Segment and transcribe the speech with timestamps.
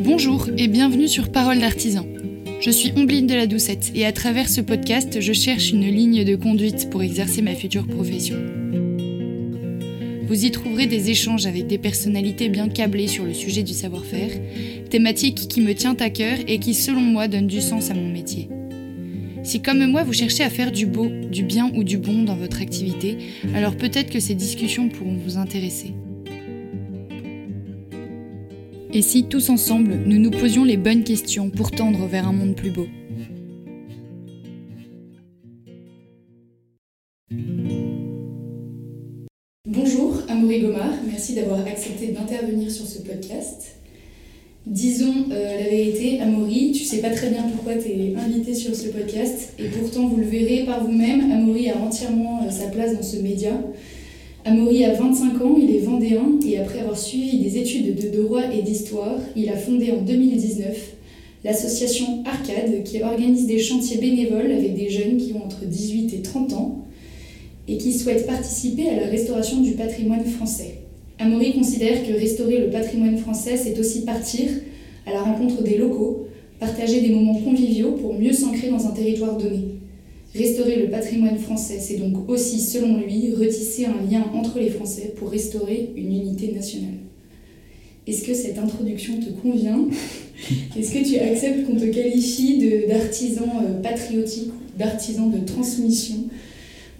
[0.00, 2.06] Bonjour et bienvenue sur Parole d'artisan.
[2.62, 6.24] Je suis Ombline de la Doucette et à travers ce podcast, je cherche une ligne
[6.24, 8.36] de conduite pour exercer ma future profession.
[10.26, 14.30] Vous y trouverez des échanges avec des personnalités bien câblées sur le sujet du savoir-faire,
[14.88, 18.08] thématique qui me tient à cœur et qui, selon moi, donne du sens à mon
[18.08, 18.48] métier.
[19.46, 22.34] Si comme moi vous cherchez à faire du beau, du bien ou du bon dans
[22.34, 23.16] votre activité,
[23.54, 25.94] alors peut-être que ces discussions pourront vous intéresser.
[28.92, 32.56] Et si tous ensemble nous nous posions les bonnes questions pour tendre vers un monde
[32.56, 32.88] plus beau?
[39.64, 43.76] Bonjour Amaury Gomard, merci d'avoir accepté d'intervenir sur ce podcast.
[44.66, 48.74] Disons euh, la vérité, Amaury, tu sais pas très bien pourquoi tu es invité sur
[48.74, 52.92] ce podcast, et pourtant vous le verrez par vous-même, Amaury a entièrement euh, sa place
[52.96, 53.52] dans ce média.
[54.44, 58.42] Amaury a 25 ans, il est vendéen, et après avoir suivi des études de droit
[58.52, 60.76] et d'histoire, il a fondé en 2019
[61.44, 66.22] l'association Arcade, qui organise des chantiers bénévoles avec des jeunes qui ont entre 18 et
[66.22, 66.84] 30 ans,
[67.68, 70.85] et qui souhaitent participer à la restauration du patrimoine français.
[71.18, 74.48] Amaury considère que restaurer le patrimoine français, c'est aussi partir
[75.06, 76.26] à la rencontre des locaux,
[76.60, 79.76] partager des moments conviviaux pour mieux s'ancrer dans un territoire donné.
[80.34, 85.14] Restaurer le patrimoine français, c'est donc aussi, selon lui, retisser un lien entre les Français
[85.16, 86.90] pour restaurer une unité nationale.
[88.06, 89.86] Est-ce que cette introduction te convient?
[90.78, 96.16] Est-ce que tu acceptes qu'on te qualifie d'artisan euh, patriotique, d'artisan de transmission?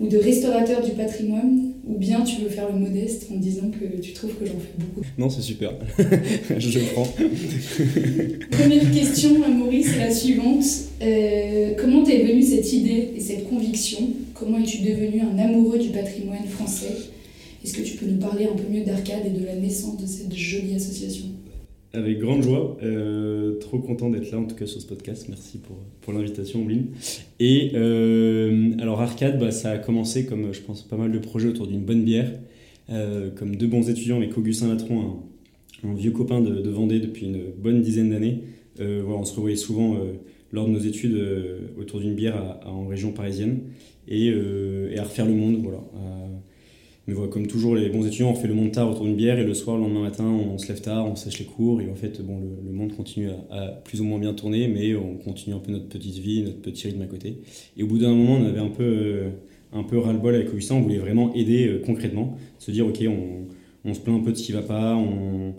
[0.01, 4.01] Ou de restaurateur du patrimoine, ou bien tu veux faire le modeste en disant que
[4.01, 5.73] tu trouves que j'en fais beaucoup Non, c'est super.
[6.59, 7.05] je prends.
[8.51, 10.65] Première question à Maurice, c'est la suivante.
[11.03, 14.01] Euh, comment t'es venue cette idée et cette conviction?
[14.35, 16.95] Comment es-tu devenu un amoureux du patrimoine français?
[17.65, 20.07] Est-ce que tu peux nous parler un peu mieux d'Arcade et de la naissance de
[20.07, 21.27] cette jolie association?
[21.97, 22.77] Avec grande joie.
[22.83, 25.27] Euh, trop content d'être là, en tout cas, sur ce podcast.
[25.29, 26.89] Merci pour, pour l'invitation, Ombline.
[27.41, 31.49] Et euh, alors, Arcade, bah, ça a commencé comme, je pense, pas mal de projets
[31.49, 32.31] autour d'une bonne bière.
[32.89, 35.21] Euh, comme deux bons étudiants avec Augustin Latron,
[35.83, 38.43] un, vieux copain de, Vendée depuis une bonne dizaine d'années.
[38.79, 39.97] Voilà, on se revoyait souvent
[40.53, 41.19] lors de nos études
[41.81, 43.61] autour d'une bière en région parisienne
[44.07, 45.61] et, et, à refaire le monde.
[45.63, 45.81] Voilà,
[47.07, 49.39] mais voilà, comme toujours, les bons étudiants, on fait le monde tard autour d'une bière
[49.39, 51.89] et le soir, le lendemain matin, on se lève tard, on sèche les cours et
[51.89, 55.55] en fait, bon, le, monde continue à, plus ou moins bien tourner, mais on continue
[55.55, 57.39] un peu notre petite vie, notre petit rythme à côté.
[57.77, 60.81] Et au bout d'un moment, on avait un peu, euh, peu ras-le-bol avec Augustin, on
[60.81, 64.37] voulait vraiment aider euh, concrètement, se dire, ok, on, on, se plaint un peu de
[64.37, 65.55] ce qui va pas, on,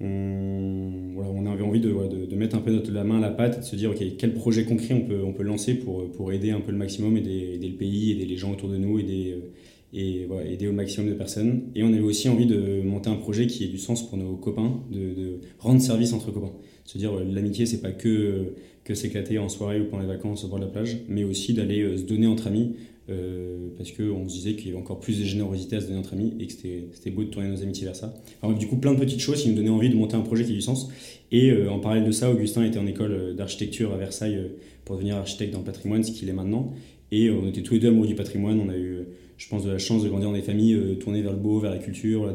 [0.00, 1.90] on, voilà, on avait envie de,
[2.26, 4.34] de, mettre un peu notre, la main à la pâte de se dire, ok, quel
[4.34, 7.52] projet concret on peut, on peut lancer pour, pour aider un peu le maximum, aider,
[7.54, 9.50] aider le pays, aider les gens autour de nous, aider euh,
[9.94, 11.62] et aider au maximum de personnes.
[11.74, 14.36] Et on avait aussi envie de monter un projet qui ait du sens pour nos
[14.36, 16.52] copains, de, rendre service entre copains.
[16.84, 18.54] Se dire, euh, l'amitié, c'est pas que,
[18.84, 21.52] que s'éclater en soirée ou pendant les vacances au bord de la plage, mais aussi
[21.52, 22.76] d'aller euh, se donner entre amis,
[23.10, 25.98] euh, parce qu'on se disait qu'il y avait encore plus de générosité à se donner
[25.98, 28.14] entre amis et que c'était beau de tourner nos amitiés vers ça.
[28.58, 30.52] Du coup, plein de petites choses qui nous donnaient envie de monter un projet qui
[30.52, 30.88] ait du sens.
[31.32, 34.38] Et en parallèle de ça, Augustin était en école d'architecture à Versailles
[34.84, 36.74] pour devenir architecte dans le patrimoine, ce qu'il est maintenant.
[37.10, 38.60] Et on était tous les deux amoureux du patrimoine.
[38.60, 39.06] On a eu
[39.38, 41.60] je pense, de la chance de grandir dans des familles euh, tournées vers le beau,
[41.60, 42.26] vers la culture.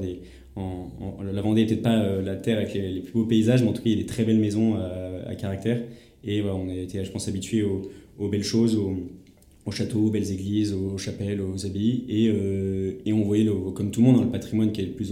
[0.55, 3.83] la Vendée n'était pas euh, la terre avec les, plus beaux paysages, mais en tout
[3.83, 5.81] cas, il y a des très belles maisons à, caractère.
[6.23, 10.73] Et on a été, je pense, habitués aux, belles choses, aux, châteaux, aux belles églises,
[10.73, 12.05] aux chapelles, aux abbayes.
[12.07, 14.91] Et, euh, et on voyait, comme tout le monde, dans le patrimoine qui est le
[14.91, 15.11] plus,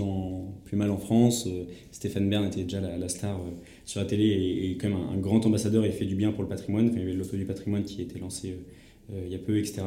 [0.73, 1.49] mal en France.
[1.91, 3.41] Stéphane Bern était déjà la, star
[3.83, 6.49] sur la télé et, quand même un, grand ambassadeur et fait du bien pour le
[6.49, 6.91] patrimoine.
[6.93, 8.55] il y avait l'auto du patrimoine qui était lancé euh,
[9.25, 9.81] il y a peu, etc.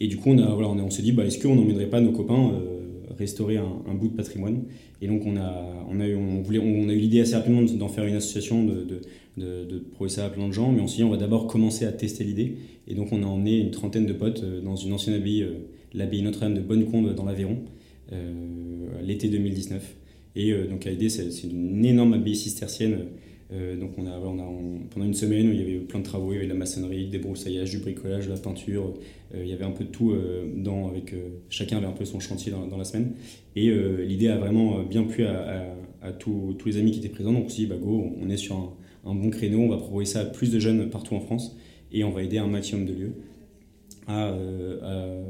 [0.00, 2.12] Et du coup, on, voilà, on, on s'est dit, bah, est-ce qu'on n'emmènerait pas nos
[2.12, 2.80] copains euh,
[3.18, 4.62] restaurer un, bout de patrimoine?
[5.00, 7.88] Et donc, on a, on a eu, on voulait, on eu l'idée assez rapidement d'en
[7.88, 9.00] faire une association, de, de,
[9.36, 11.46] de, de prouver ça à plein de gens, mais on s'est dit, on va d'abord
[11.46, 12.56] commencer à tester l'idée.
[12.88, 15.46] Et donc, on a emmené une trentaine de potes euh, dans une ancienne abbaye,
[15.92, 17.58] l'abbaye Notre-Dame de Bonnecombe dans l'Aveyron,
[19.02, 19.96] l'été 2019.
[20.36, 23.00] Et donc, l'idée, c'est une énorme abbaye cistercienne
[23.52, 26.04] euh, donc on a, on a pendant une semaine où il y avait plein de
[26.04, 28.94] travaux, il y avait de la maçonnerie, des broussailles, du bricolage, de la peinture,
[29.34, 31.14] euh, il y avait un peu de tout euh, dans, avec
[31.48, 33.12] chacun avait un peu son chantier dans, la semaine.
[33.54, 37.32] Et l'idée a vraiment bien plu à, tous, tous, les amis qui étaient présents.
[37.32, 39.76] Donc on s'est dit, bah go, on est sur un, un, bon créneau, on va
[39.76, 41.56] proposer ça à plus de jeunes partout en France
[41.92, 43.12] et on va aider un maximum de lieux.
[44.08, 45.22] Euh,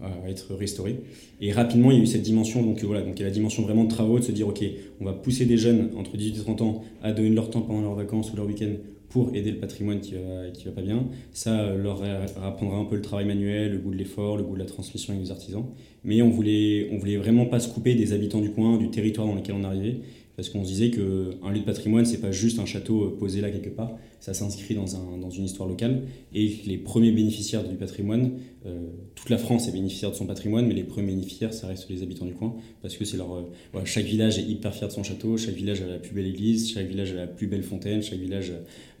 [0.00, 1.00] à, être restauré.
[1.40, 3.34] Et rapidement, il y a eu cette dimension, donc voilà, donc il y a la
[3.34, 4.64] dimension vraiment de travaux, de se dire, ok,
[5.00, 7.82] on va pousser des jeunes entre 18 et 30 ans à donner leur temps pendant
[7.82, 8.70] leurs vacances ou leur week-end
[9.08, 11.04] pour aider le patrimoine qui va, qui va pas bien.
[11.32, 12.02] Ça leur
[12.42, 15.12] apprendra un peu le travail manuel, le goût de l'effort, le goût de la transmission
[15.12, 15.64] avec les artisans.
[16.04, 19.26] Mais on voulait, on voulait vraiment pas se couper des habitants du coin, du territoire
[19.26, 19.96] dans lequel on arrivait
[20.36, 23.40] parce qu'on se disait qu'un lieu de patrimoine, c'est pas juste un château euh, posé
[23.40, 26.02] là quelque part, ça s'inscrit dans, un, dans une histoire locale,
[26.34, 28.32] et les premiers bénéficiaires du patrimoine,
[28.66, 31.88] euh, toute la France est bénéficiaire de son patrimoine, mais les premiers bénéficiaires, ça reste
[31.88, 34.92] les habitants du coin, parce que c'est leur, euh, chaque village est hyper fier de
[34.92, 37.62] son château, chaque village a la plus belle église, chaque village a la plus belle
[37.62, 38.52] fontaine, chaque village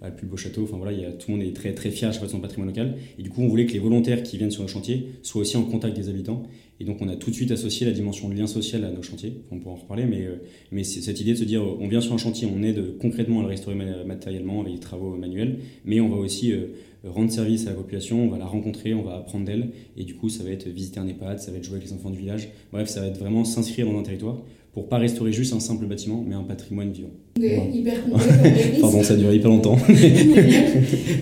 [0.02, 2.18] a le plus beau château, enfin voilà, tout le monde est très, très fier à
[2.18, 4.62] de son patrimoine local, et du coup on voulait que les volontaires qui viennent sur
[4.62, 6.42] le chantier soient aussi en contact des habitants,
[6.80, 9.02] et donc on a tout de suite associé la dimension de lien social à nos
[9.02, 9.34] chantiers.
[9.50, 10.42] On pourra en reparler, mais, euh,
[10.72, 13.40] mais c'est cette idée de se dire on vient sur un chantier, on aide concrètement
[13.40, 16.68] à le restaurer matériellement avec des travaux manuels, mais on va aussi euh,
[17.04, 20.14] rendre service à la population, on va la rencontrer, on va apprendre d'elle, et du
[20.14, 22.18] coup ça va être visiter un EHPAD, ça va être jouer avec les enfants du
[22.18, 24.38] village, bref, ça va être vraiment s'inscrire dans un territoire
[24.72, 27.10] pour pas restaurer juste un simple bâtiment, mais un patrimoine vivant.
[27.36, 28.78] hyper complet.
[28.80, 29.76] Pardon, ça dure hyper longtemps.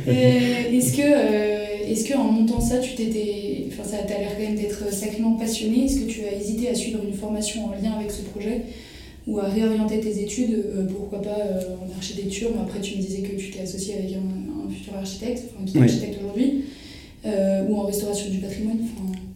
[0.08, 1.02] Euh, est-ce que,
[1.90, 5.84] est-ce que en montant ça, tu t'étais ça a l'air quand même d'être sacrément passionné?
[5.84, 8.62] Est-ce que tu as hésité à suivre une formation en lien avec ce projet
[9.26, 10.52] ou à réorienter tes études?
[10.52, 12.50] Euh, Pourquoi pas euh, en architecture?
[12.54, 15.78] Mais Après, tu me disais que tu t'es associé avec un, futur architecte, enfin, qui
[15.78, 16.64] est architecte aujourd'hui.
[17.26, 18.78] Euh, ou en restauration du patrimoine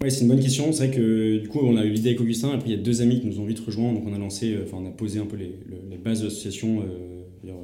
[0.03, 0.71] Oui, c'est une bonne question.
[0.73, 2.51] C'est vrai que du coup, on a eu l'idée avec Augustin.
[2.51, 3.93] Après, il y a deux amis qui nous ont vite rejoints.
[3.93, 5.57] Donc, on a lancé, enfin, on a posé un peu les,
[5.97, 6.83] bases de l'association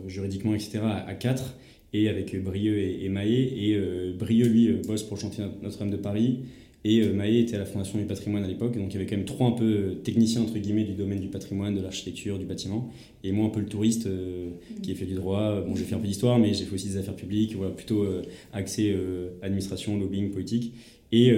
[0.06, 1.55] juridiquement, etc., à, quatre
[1.93, 3.52] et avec Brieux et, et Maé.
[3.56, 6.38] Et Brieux, lui, bosse pour le chantier Notre-Dame de Paris.
[6.85, 9.06] Et euh, Maé était à la Fondation du patrimoine à l'époque, donc il y avait
[9.06, 12.38] quand même trois un peu euh, techniciens entre guillemets du domaine du patrimoine, de l'architecture,
[12.38, 12.90] du bâtiment,
[13.25, 14.50] et moi un peu le touriste euh,
[14.81, 15.61] qui ai fait du droit.
[15.62, 18.06] Bon, j'ai fait un peu d'histoire, mais j'ai fait aussi des affaires publiques, voilà, plutôt
[18.52, 18.96] accès
[19.43, 20.73] administration, lobbying, politique.
[21.11, 21.32] Et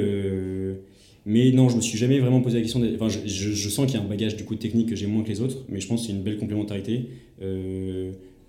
[1.26, 2.82] mais non, je me suis jamais vraiment posé la question.
[2.94, 5.22] Enfin, je, je, sens qu'il y a un bagage du coup technique que j'ai moins
[5.22, 7.06] que les autres, mais je pense que c'est une belle complémentarité.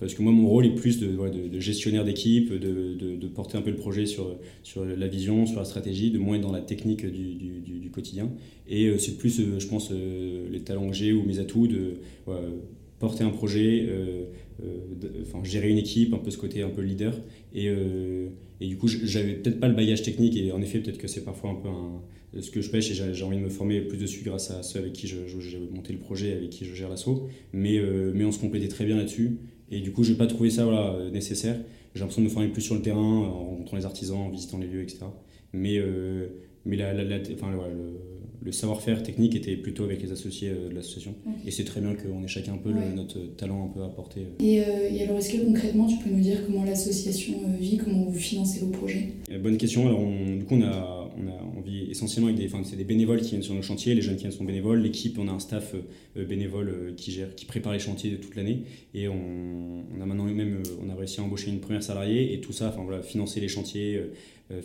[0.02, 3.76] Parce que moi, mon rôle est plus de, gestionnaire d'équipe, de, porter un peu le
[3.76, 4.36] projet sur,
[4.76, 8.32] la vision, sur la stratégie, de moins être dans la technique du, quotidien.
[8.68, 11.68] Et euh, c'est plus, euh, je pense, euh, les talents que j'ai ou mes atouts
[11.68, 11.98] de
[13.00, 13.88] porter un projet,
[15.44, 17.14] gérer une équipe, un peu ce côté un peu leader.
[17.54, 17.70] Et,
[18.60, 21.52] du coup, j'avais peut-être pas le bagage technique, et en effet, peut-être que c'est parfois
[21.52, 24.50] un peu ce que je pêche, et j'ai envie de me former plus dessus grâce
[24.50, 27.28] à ceux avec qui j'ai monté le projet, avec qui je gère l'assaut.
[27.54, 27.80] Mais,
[28.16, 29.38] mais on se complétait très bien là-dessus.
[29.72, 31.58] Et du coup, je n'ai pas trouvé ça voilà, nécessaire.
[31.94, 34.58] J'ai l'impression de me former plus sur le terrain, en rencontrant les artisans, en visitant
[34.58, 35.00] les lieux, etc.
[35.54, 36.28] Mais, euh,
[36.66, 38.00] mais la, la, enfin, le,
[38.44, 41.14] le savoir-faire technique était plutôt avec les associés euh, de l'association.
[41.46, 43.82] Et c'est très bien qu'on ait chacun un peu notre talent un peu.
[43.82, 44.24] Euh.
[44.40, 44.56] Et,
[44.96, 48.62] et alors, est-ce que concrètement, tu peux nous dire comment l'association vit, comment vous financez
[48.62, 49.10] vos projets?
[49.42, 49.88] Bonne question.
[49.88, 53.22] Alors, du coup, on a on, a, on vit essentiellement avec des, c'est des bénévoles
[53.22, 55.40] qui viennent sur nos chantiers, les jeunes qui viennent sont bénévoles, l'équipe, on a un
[55.40, 55.82] staff euh,
[56.18, 58.64] euh, bénévole euh, qui gère, qui prépare les chantiers toute l'année,
[58.94, 62.54] et on, a maintenant même, on a réussi à embaucher une première salariée, et tout
[62.54, 64.02] ça, enfin voilà, financer les chantiers,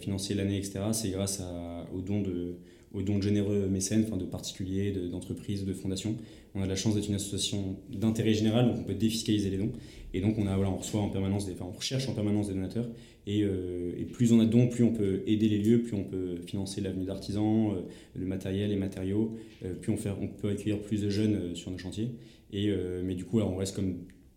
[0.01, 0.81] financer l'année, etc.
[0.93, 2.57] C'est grâce à, aux dons de
[2.95, 6.17] aux dons de généreux mécènes, enfin de particuliers, d'entreprises, de, fondations.
[6.55, 9.73] On a la chance d'être une association d'intérêt général, donc on peut défiscaliser les dons.
[10.15, 12.49] Et donc on, a, voilà, on reçoit en permanence, des, enfin on recherche en permanence
[12.49, 12.87] des donateurs.
[13.29, 16.05] Euh, et, plus on a de dons, plus on peut aider les lieux, plus on
[16.05, 17.81] peut financer l'avenue d'artisans, euh,
[18.15, 21.79] le matériel, les matériaux, euh, plus on, on peut accueillir plus de jeunes sur nos
[21.79, 22.11] chantiers.
[22.53, 22.73] Et,
[23.05, 23.97] mais du coup, on reste comme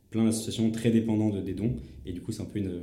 [0.09, 1.75] plein d'associations très dépendantes des dons.
[2.07, 2.81] Et du coup, c'est un peu une,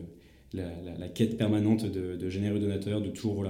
[0.55, 3.45] la, quête permanente de, généreux donateurs, de toujours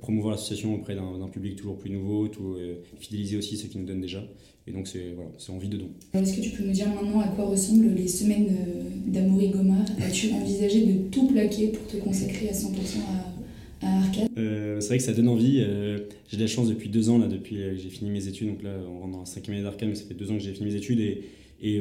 [0.00, 2.56] promouvoir l'association auprès d'un public toujours plus nouveau, tout,
[2.98, 4.22] fidéliser aussi ceux qui nous donnent déjà.
[4.68, 5.88] Et donc, c'est voilà, envie de don.
[6.12, 9.86] Est-ce que tu peux nous dire maintenant à quoi ressemblent les semaines euh, d'Amaury Gomard
[9.98, 12.66] As-tu envisagé de tout plaquer pour te consacrer à 100%
[13.80, 14.28] à, à Arcade?
[14.36, 15.60] Euh, C'est vrai que ça donne envie.
[15.60, 18.48] Euh, j'ai de la chance depuis deux ans, là, depuis que j'ai fini mes études.
[18.48, 20.42] Donc là, on rentre dans la cinquième année d'Arcade, mais ça fait deux ans que
[20.42, 21.00] j'ai fini mes études.
[21.00, 21.22] Et,
[21.62, 21.80] et,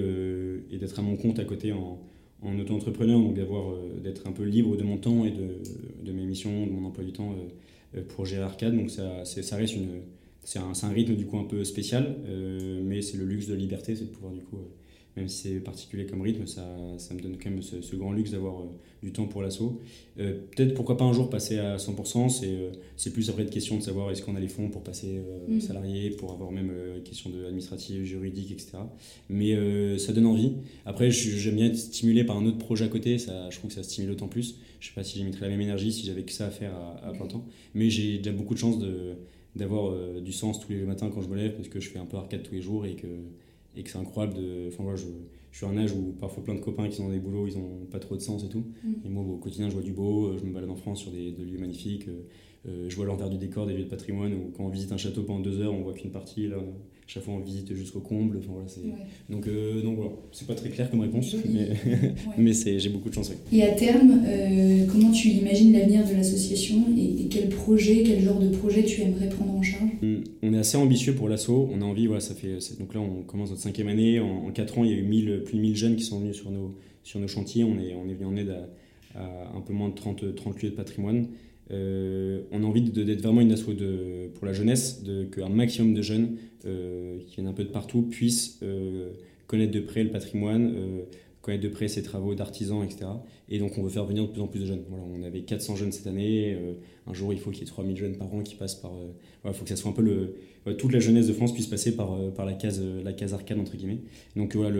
[0.71, 1.99] et d'être à mon compte à côté en,
[2.41, 5.61] en auto-entrepreneur, donc d'avoir, d'être un peu libre de mon temps et de,
[6.03, 7.35] de mes missions, de mon emploi du temps
[8.09, 8.75] pour gérer Arcade.
[8.75, 10.01] Donc ça, ça reste une
[10.47, 13.53] c'est un, un, rythme du coup un peu spécial, euh, mais c'est le luxe de
[13.53, 14.69] liberté, c'est de pouvoir du coup, euh,
[15.17, 16.63] même si c'est particulier comme rythme, ça,
[16.97, 18.65] ça, me donne quand même ce, grand luxe d'avoir euh,
[19.03, 19.81] du temps pour l'assaut.
[20.15, 24.11] Peut-être pourquoi pas un jour passer à 100%, c'est plus après de question de savoir
[24.11, 25.59] est-ce qu'on a les fonds pour passer mm.
[25.59, 26.71] salarié, pour avoir même
[27.03, 28.77] question de administrative, juridique, etc.
[29.29, 29.55] Mais
[29.99, 30.53] ça donne envie.
[30.85, 33.75] Après, j'aime bien être stimulé par un autre projet à côté, ça, je trouve que
[33.75, 34.55] ça stimule autant plus.
[34.79, 37.07] Je sais pas si j'émettrais la même énergie si j'avais que ça à faire à,
[37.07, 37.45] à plein temps,
[37.75, 39.15] mais j'ai déjà beaucoup de chance de
[39.57, 41.99] d'avoir euh, du sens tous les matins quand je me lève parce que je fais
[41.99, 43.07] un peu arcade tous les jours et que,
[43.77, 44.67] et que c'est incroyable de.
[44.67, 45.05] Enfin, moi, je,
[45.51, 47.47] je, suis à un âge où parfois plein de copains qui sont dans des boulots,
[47.47, 48.65] ils ont pas trop de sens et tout.
[48.83, 48.93] Mm.
[49.05, 51.11] Et moi, au quotidien, je vois du beau, euh, je me balade en France sur
[51.11, 52.07] des, lieux magnifiques.
[52.67, 54.97] Euh, je vois l'envers du décor des lieux de patrimoine où quand on visite un
[54.97, 56.47] château pendant deux heures, on voit qu'une partie.
[56.47, 56.57] Là,
[57.07, 58.37] chaque fois on visite jusqu'au comble.
[58.37, 58.97] Enfin, voilà,
[59.29, 61.69] donc, euh, donc voilà, c'est pas très clair comme réponse, mais,
[62.37, 63.31] mais j'ai beaucoup de chance.
[63.51, 68.39] Et à terme, euh, comment tu imagines l'avenir de l'association et, quel projet, quel genre
[68.39, 69.89] de projet tu aimerais prendre en charge?
[70.43, 71.49] On est assez ambitieux pour l'asso.
[71.49, 74.19] On a envie, voilà, ça fait, donc là on commence notre cinquième année.
[74.19, 76.19] En, en 4 ans, il y a eu 1000, plus de 1000 jeunes qui sont
[76.19, 77.63] venus sur nos, sur nos chantiers.
[77.63, 78.49] On est, on est venu en aide
[79.15, 81.27] à, un peu moins de 30, 30 lieux de patrimoine.
[81.71, 83.65] Euh, on a envie d'être vraiment une asso
[84.35, 88.59] pour la jeunesse, qu'un maximum de jeunes euh, qui viennent un peu de partout puissent
[88.63, 89.09] euh,
[89.47, 90.73] connaître de près le patrimoine,
[91.47, 93.05] connaître de près ses travaux d'artisans, etc.
[93.49, 94.83] Et donc on veut faire venir de plus en plus de jeunes.
[94.89, 96.57] Voilà, on avait 400 jeunes cette année.
[97.07, 98.91] un jour, il faut qu'il y ait 3000 jeunes par an qui passent par.
[99.45, 100.75] il faut que ça soit un peu le.
[100.75, 103.77] toute la jeunesse de France puisse passer par, par la, case, la case arcade, entre
[103.77, 104.01] guillemets.
[104.35, 104.77] Donc voilà,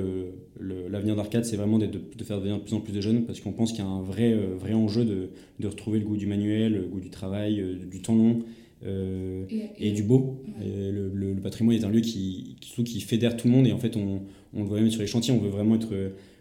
[0.59, 3.25] l'avenir le, d'arcade, c'est vraiment de, de, faire venir de plus en plus de jeunes
[3.25, 6.17] parce qu'on pense qu'il y a un vrai, vrai enjeu de, de retrouver le goût
[6.17, 8.43] du manuel, le goût du travail, du temps long.
[8.85, 9.45] Euh,
[9.79, 10.43] et, du beau.
[10.59, 13.95] le, patrimoine est un lieu qui, qui, qui, fédère tout le monde et en fait
[13.95, 14.21] on,
[14.53, 15.93] on, le voit même sur les chantiers, on veut vraiment être...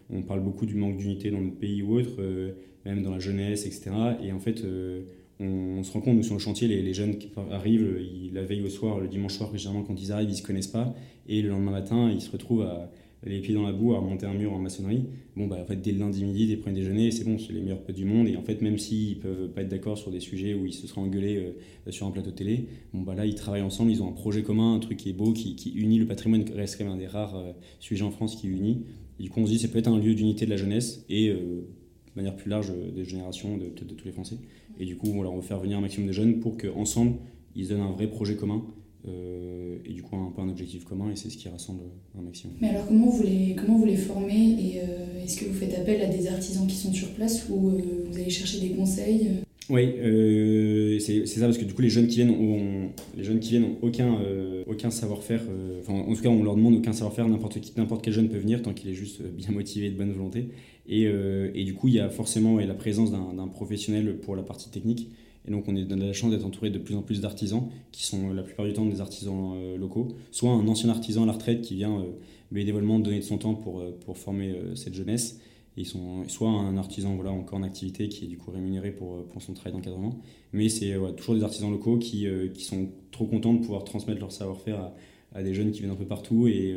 [0.09, 2.53] On parle beaucoup du manque d'unité dans notre pays ou autre, euh,
[2.85, 3.91] même dans la jeunesse, etc.
[4.23, 5.03] Et en fait euh,
[5.39, 8.63] on, se rend compte, nous sur le chantier, les, jeunes qui arrivent, ils, la veille
[8.63, 10.95] au soir, le dimanche soir, généralement quand ils arrivent, ils se connaissent pas
[11.27, 12.91] et le lendemain matin, ils se retrouvent à
[13.23, 15.05] les pieds dans la boue à remonter un mur en maçonnerie.
[15.35, 17.61] Bon, bah, en fait, dès le lundi midi, des premiers déjeuners, c'est bon, c'est les
[17.61, 18.27] meilleurs potes du monde.
[18.27, 20.87] Et en fait, même s'ils peuvent pas être d'accord sur des sujets où ils se
[20.87, 24.07] seraient engueulés euh, sur un plateau télé, bon, bah là, ils travaillent ensemble, ils ont
[24.07, 26.85] un projet commun, un truc qui est beau, qui, qui unit le patrimoine, reste quand
[26.85, 28.85] même un des rares euh, sujets en France qui unit.
[29.19, 31.29] Du coup, on se dit, ça peut être un lieu d'unité de la jeunesse et,
[31.29, 34.37] euh, de manière plus large, des générations, de, peut-être de tous les Français.
[34.79, 37.13] Et du coup, on veut faire venir un maximum de jeunes pour qu'ensemble,
[37.55, 38.63] ils donnent un vrai projet commun
[39.07, 41.83] euh, et du coup un peu un objectif commun et c'est ce qui rassemble
[42.17, 42.55] un maximum.
[42.59, 45.73] Mais alors comment vous les, comment vous les formez et euh, est-ce que vous faites
[45.75, 49.29] appel à des artisans qui sont sur place ou euh, vous allez chercher des conseils
[49.69, 53.51] oui, c'est ça parce que du coup les jeunes qui viennent ont, les jeunes qui
[53.51, 54.17] viennent ont aucun,
[54.65, 55.41] aucun savoir-faire.
[55.81, 57.27] Enfin, en tout cas, on leur demande aucun savoir-faire.
[57.27, 59.97] N'importe qui, n'importe quel jeune peut venir tant qu'il est juste bien motivé et de
[59.97, 60.49] bonne volonté.
[60.87, 64.69] Et, et du coup, il y a forcément la présence d'un professionnel pour la partie
[64.69, 65.09] technique.
[65.47, 68.03] Et donc on est dans la chance d'être entouré de plus en plus d'artisans, qui
[68.03, 71.31] sont la plupart du temps des artisans euh, locaux, soit un ancien artisan à la
[71.31, 72.03] retraite qui vient euh,
[72.51, 75.39] bénévolement donner de son temps pour, euh, pour former cette jeunesse,
[75.77, 79.23] ils sont, soit un artisan voilà, encore en activité qui est du coup rémunéré pour,
[79.27, 80.19] pour son travail d'encadrement,
[80.51, 84.31] mais c'est toujours des artisans locaux qui, qui, sont trop contents de pouvoir transmettre leur
[84.31, 84.95] savoir-faire à,
[85.33, 86.75] à, des jeunes qui viennent un peu partout, et,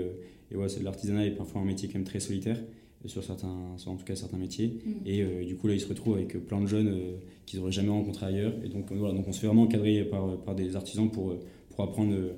[0.51, 2.59] et voilà, l'artisanat est parfois un métier quand même très solitaire
[3.07, 4.79] sur certains, en tout cas certains métiers.
[4.85, 4.93] Mm.
[5.07, 7.17] Et euh, du coup, là, ils se retrouvent avec plein de jeunes euh,
[7.47, 8.53] qu'ils n'auraient jamais rencontrés ailleurs.
[8.65, 11.35] Et donc, voilà, donc on se fait vraiment encadrer par, par des artisans pour,
[11.71, 12.33] pour apprendre euh,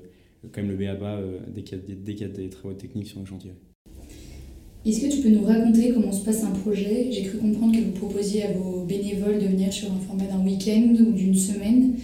[0.52, 3.52] quand même le BABA dès qu'il y, y, a des travaux techniques sur le chantier.
[4.84, 7.08] Est-ce que tu peux nous raconter comment se passe un projet?
[7.10, 10.44] J'ai cru comprendre que vous proposiez à vos bénévoles de venir sur un format d'un
[10.44, 11.94] week-end ou d'une semaine.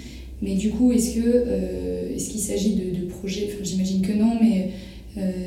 [0.42, 4.70] Mais du coup, est-ce qu'il est qu'il s'agit de, projets, enfin, j'imagine que non, mais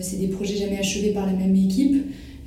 [0.01, 1.95] c'est des projets jamais achevés par la même équipe.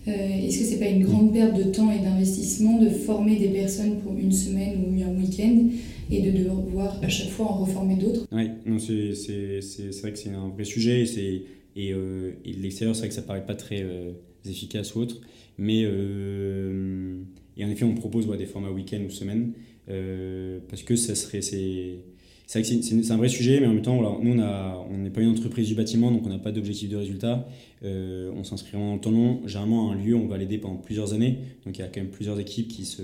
[0.06, 3.48] Euh, est-ce que c'est pas une grande perte de temps et d'investissement de former des
[3.48, 5.68] personnes pour une semaine ou un week-end
[6.10, 8.26] et de devoir à chaque fois en reformer d'autres?
[8.30, 11.04] Oui, c'est vrai que c'est un vrai sujet
[11.76, 13.82] et, euh, et de l'extérieur, c'est vrai que ça paraît pas très
[14.46, 15.20] euh, efficace ou autre.
[15.58, 15.82] Mais
[17.56, 19.52] et en effet, on propose des formats week-end ou semaine
[19.86, 21.42] parce que ça serait
[22.46, 25.22] c'est vrai que c'est un vrai sujet, mais en même temps, nous, on n'est pas
[25.22, 27.48] une entreprise du bâtiment, donc on n'a pas d'objectif de résultat.
[27.82, 29.40] Euh, on s'inscrit dans le temps long.
[29.46, 31.38] Généralement, un lieu, on va l'aider pendant plusieurs années.
[31.64, 33.02] Donc il y a quand même plusieurs équipes qui se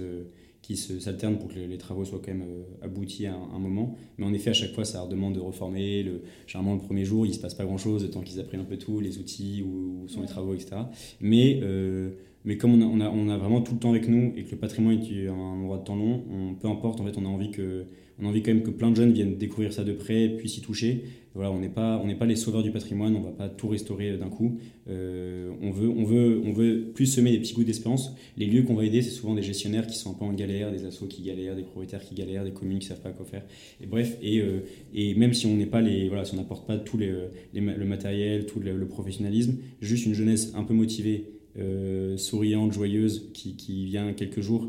[0.71, 3.97] qui s'alternent pour que les, travaux soient quand même euh, aboutis à un, moment.
[4.19, 6.03] Mais en effet, à chaque fois, ça leur demande de reformer.
[6.03, 8.65] Le, généralement, le premier jour, il ne se passe pas grand-chose, temps qu'ils apprennent un
[8.65, 10.77] peu tout, les outils, où, sont les travaux, etc.
[11.21, 12.11] Mais, euh,
[12.45, 14.45] mais comme on a, on, a, on a, vraiment tout le temps avec nous et
[14.45, 17.25] que le patrimoine est un endroit de temps long, on, peu importe, en fait, on
[17.25, 17.87] a envie que
[18.21, 20.59] on a envie quand même que plein de jeunes viennent découvrir ça de près, puissent
[20.59, 21.05] y toucher.
[21.35, 24.17] Voilà, on n'est pas, on pas les sauveurs du patrimoine, on va pas tout restaurer
[24.17, 24.59] d'un coup.
[24.89, 28.17] Euh, on, veut, on, veut, on veut plus semer des petits goûts d'espérance.
[28.37, 30.73] Les lieux qu'on va aider, c'est souvent des gestionnaires qui sont un peu en galère,
[30.73, 33.45] des assos qui galèrent, des propriétaires qui galèrent, des communes qui savent pas quoi faire.
[33.81, 36.67] Et bref, et, euh, et même si on n'est pas les, voilà, si on n'apporte
[36.67, 37.15] pas tout les,
[37.55, 41.27] le matériel, tout le, professionnalisme, juste une jeunesse un peu motivée,
[41.59, 44.69] euh, souriante, joyeuse, qui, qui, vient quelques jours,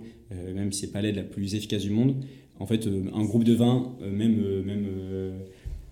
[0.55, 2.15] même si c'est pas l'aide la plus efficace du monde,
[2.61, 4.85] en fait, euh, un groupe de 20, euh, même, euh, même,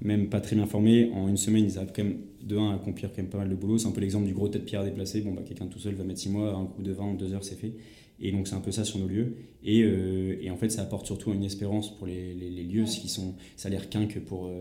[0.01, 2.75] même pas très bien formé, en une semaine, ils arrivent quand même de 1 à
[2.75, 3.77] accomplir quand même pas mal de boulot.
[3.77, 5.21] C'est un peu l'exemple du gros tête pierre déplacé.
[5.21, 7.33] Bon, bah, quelqu'un tout seul va mettre 6 mois, un groupe de 20 en 2
[7.33, 7.73] heures, c'est fait.
[8.21, 9.35] Et donc, c'est un peu ça sur nos lieux.
[9.63, 13.35] Et, et, en fait, ça apporte surtout une espérance pour les, les, lieux, qui sont,
[13.55, 14.51] ça a l'air qu'un que pour,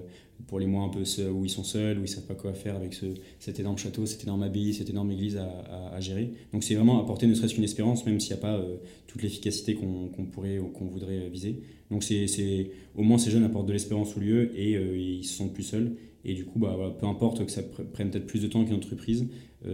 [0.47, 2.76] pour les mois un peu où ils sont seuls, où ils savent pas quoi faire
[2.76, 3.06] avec ce,
[3.40, 6.30] cet énorme château, cette énorme abbaye, cette énorme église à, à, gérer.
[6.52, 8.64] Donc, c'est vraiment apporter ne serait-ce qu'une espérance, même s'il n'y a pas
[9.08, 11.61] toute l'efficacité qu'on pourrait ou qu'on voudrait viser.
[11.90, 15.37] Donc c'est, au moins ces jeunes apportent de l'espérance au lieu et euh, ils se
[15.37, 15.92] sentent plus seuls.
[16.25, 19.29] Et du coup, bah, peu importe que ça prenne peut-être plus de temps qu'une entreprise,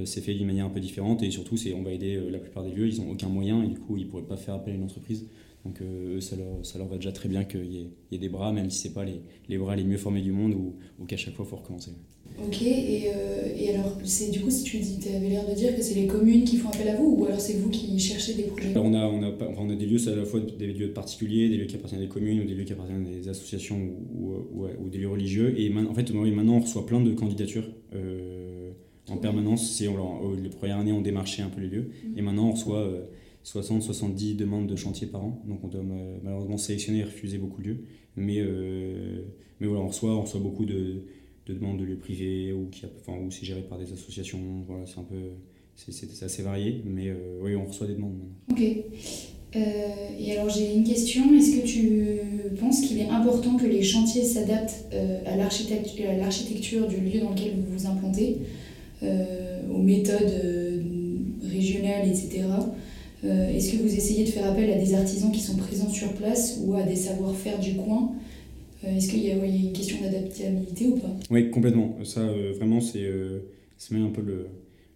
[0.04, 1.22] c'est fait d'une manière un peu différente.
[1.22, 3.78] Et surtout, on va aider la plupart des lieux, ils n'ont aucun moyen et du
[3.78, 5.26] coup, ils ne pourraient pas faire appel à une entreprise.
[5.64, 8.88] Donc eux, ça leur, va déjà très bien qu'il y, ait des bras, même si
[8.88, 11.46] ce pas les, les, bras les mieux formés du monde ou, ou qu'à chaque fois,
[11.46, 11.92] il faut recommencer.
[12.42, 15.94] Ok, et, euh, et alors, du coup, si tu avais l'air de dire que c'est
[15.94, 18.72] les communes qui font appel à vous, ou alors c'est vous qui cherchez des projets?
[18.76, 20.92] On a, on, a, on a des lieux, c'est à la fois des lieux de
[20.92, 23.28] particuliers, des lieux qui appartiennent à des communes, ou des lieux qui appartiennent à des
[23.28, 23.78] associations
[24.14, 25.54] ou, ou, ou des lieux religieux.
[25.58, 27.68] Et en fait, maintenant, on reçoit plein de candidatures.
[27.94, 28.72] Euh,
[29.08, 32.18] en permanence, c'est, on, les premières années, on démarchait un peu les lieux, mmh.
[32.18, 32.90] et maintenant, on reçoit
[33.44, 35.84] 60-70 euh, demandes de chantier par an, donc on doit
[36.22, 37.84] malheureusement sélectionner et refuser beaucoup de lieux.
[38.16, 38.42] Mais,
[39.60, 41.02] mais voilà, on reçoit, on reçoit beaucoup de
[41.46, 44.38] de demandes de lieux privés ou, qui, enfin, ou c'est géré par des associations.
[44.66, 45.32] Voilà, c'est un peu.
[45.76, 48.14] C'est assez varié, mais euh, oui, on reçoit des demandes.
[48.48, 48.62] Ok.
[48.62, 49.60] Euh,
[50.18, 54.22] et alors j'ai une question, est-ce que tu penses qu'il est important que les chantiers
[54.22, 58.38] s'adaptent euh, à l'architecture du lieu dans lequel vous vous implantez,
[59.02, 60.82] aux méthodes
[61.42, 62.44] régionales, etc.
[63.22, 66.60] est-ce que vous essayez de faire appel à des artisans qui sont présents sur place
[66.64, 68.12] ou à des savoir-faire du coin?
[68.12, 68.33] euh,
[68.86, 71.14] est-ce qu'il y, a une question d'adaptabilité ou pas?
[71.30, 71.96] Oui, complètement.
[72.04, 73.40] Ça, euh, vraiment, c'est euh,
[73.90, 74.46] même un peu le,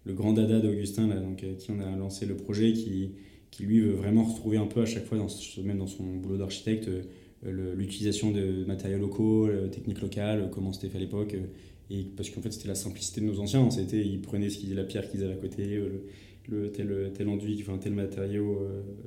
[0.05, 3.11] le grand dada d'Augustin, donc, qui on a lancé le projet, qui,
[3.51, 5.17] qui lui veut vraiment retrouver un peu à chaque fois,
[5.63, 6.89] même dans son boulot d'architecte,
[7.43, 11.35] l'utilisation de matériaux locaux, techniques locales, comment c'était fait à l'époque.
[11.89, 13.69] et parce qu'en fait, c'était la simplicité de nos anciens.
[13.71, 15.81] C'était, ils prenaient ce qu'ils, la pierre qu'ils avaient à côté,
[16.49, 18.59] le, tel, tel enduit, enfin, tel matériau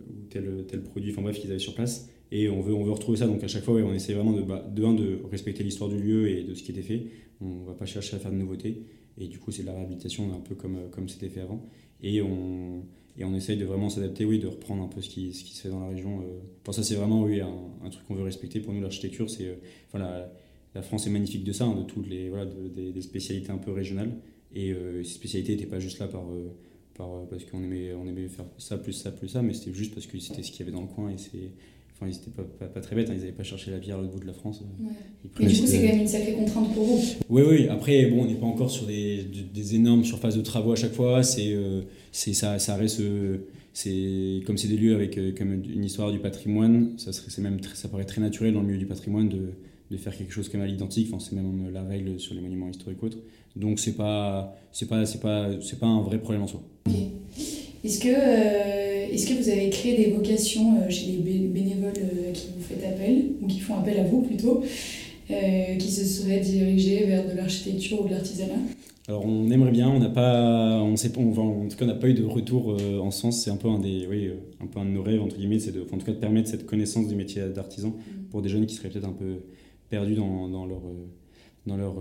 [0.09, 2.09] ou tel, tel produit, enfin bref, qu'ils avaient sur place.
[2.35, 3.27] Et on veut, on veut retrouver ça.
[3.27, 6.43] Donc à chaque fois, on essaie vraiment de, bah, de, respecter l'histoire du lieu et
[6.43, 7.07] de ce qui était fait.
[7.43, 8.83] On ne va pas chercher à faire de nouveautés.
[9.19, 11.63] Et du coup, c'est de la réhabilitation un peu comme, comme c'était fait avant.
[12.03, 12.83] Et on,
[13.19, 15.55] et on essaye de vraiment s'adapter, oui, de reprendre un peu ce qui, ce qui
[15.55, 16.21] se fait dans la région.
[16.21, 16.41] Euh.
[16.65, 18.61] Pour ça, c'est vraiment oui, un, truc qu'on veut respecter.
[18.61, 19.49] Pour nous, l'architecture, c'est.
[19.49, 19.57] Euh,
[19.89, 20.33] enfin, la,
[20.75, 23.73] la, France est magnifique de ça, hein, de toutes les voilà, des, spécialités un peu
[23.73, 24.13] régionales.
[24.55, 26.25] Et euh, ces spécialités n'étaient pas juste là par,
[26.95, 29.93] par, parce qu'on aimait, on aimait faire ça, plus ça, plus ça, mais c'était juste
[29.93, 31.11] parce que c'était ce qu'il y avait dans le coin.
[31.11, 31.51] Et c'est
[32.03, 34.01] Enfin, ils n'étaient pas, pas, très bêtes, hein, ils n'avaient pas cherché la pierre à
[34.01, 34.63] l'autre bout de la France.
[34.81, 37.01] Mais du coup, c'est quand même une sacrée contrainte pour vous.
[37.29, 37.69] Oui, oui.
[37.69, 40.95] Après, bon, on n'est pas encore sur des, des, énormes surfaces de travaux à chaque
[40.95, 41.23] fois.
[41.23, 43.01] C'est, euh, c'est ça, ça reste.
[43.01, 43.39] Euh,
[43.73, 46.95] c'est comme c'est des lieux avec euh, comme une histoire du patrimoine.
[46.99, 49.53] Ça serait, c'est même, ça paraît très naturel dans le milieu du patrimoine de,
[49.91, 51.09] de faire quelque chose comme à l'identique.
[51.13, 53.19] Enfin, c'est même la règle sur les monuments historiques autres.
[53.55, 56.63] Donc, c'est pas, c'est pas, c'est pas, c'est pas un vrai problème en soi.
[57.85, 62.49] Est-ce que est-ce que vous avez créé des vocations euh, chez les bénévoles euh, qui
[62.57, 64.63] vous faites appel, ou qui font appel à vous plutôt,
[65.31, 68.55] euh, qui se seraient dirigés vers de l'architecture ou de l'artisanat?
[69.09, 71.89] Alors on aimerait bien, on n'a pas, on sait pas, on, en tout cas on
[71.89, 73.43] n'a pas eu de retour en sens.
[73.43, 75.73] C'est un peu un des, oui, un peu un de nos rêves entre guillemets, c'est
[75.73, 78.31] de, en tout cas de permettre cette connaissance du métier d'artisan mm.
[78.31, 79.43] pour des jeunes qui seraient peut-être un peu
[79.91, 80.83] perdus dans, dans leur,
[81.67, 81.97] dans leur,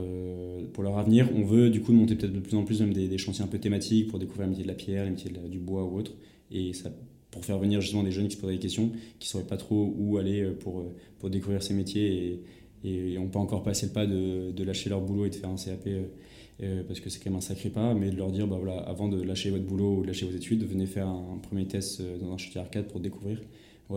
[0.73, 1.27] pour leur avenir.
[1.35, 3.47] On veut du coup monter peut-être de plus en plus même des, des, chantiers un
[3.47, 6.13] peu thématiques pour découvrir le métier de la pierre, le métier du bois ou autre
[6.51, 6.91] et ça,
[7.31, 9.57] pour faire venir justement des jeunes qui se poseraient des questions, qui ne sauraient pas
[9.57, 12.43] trop où aller euh, pour, euh, pour découvrir ces métiers
[12.83, 15.35] et, et n'ont pas encore passé le pas de, de, lâcher leur boulot et de
[15.35, 18.31] faire un CAP euh, parce que c'est quand même un sacré pas, mais de leur
[18.31, 21.07] dire bah voilà, avant de lâcher votre boulot ou de lâcher vos études, venez faire
[21.07, 23.39] un, premier test dans un chantier arcade pour découvrir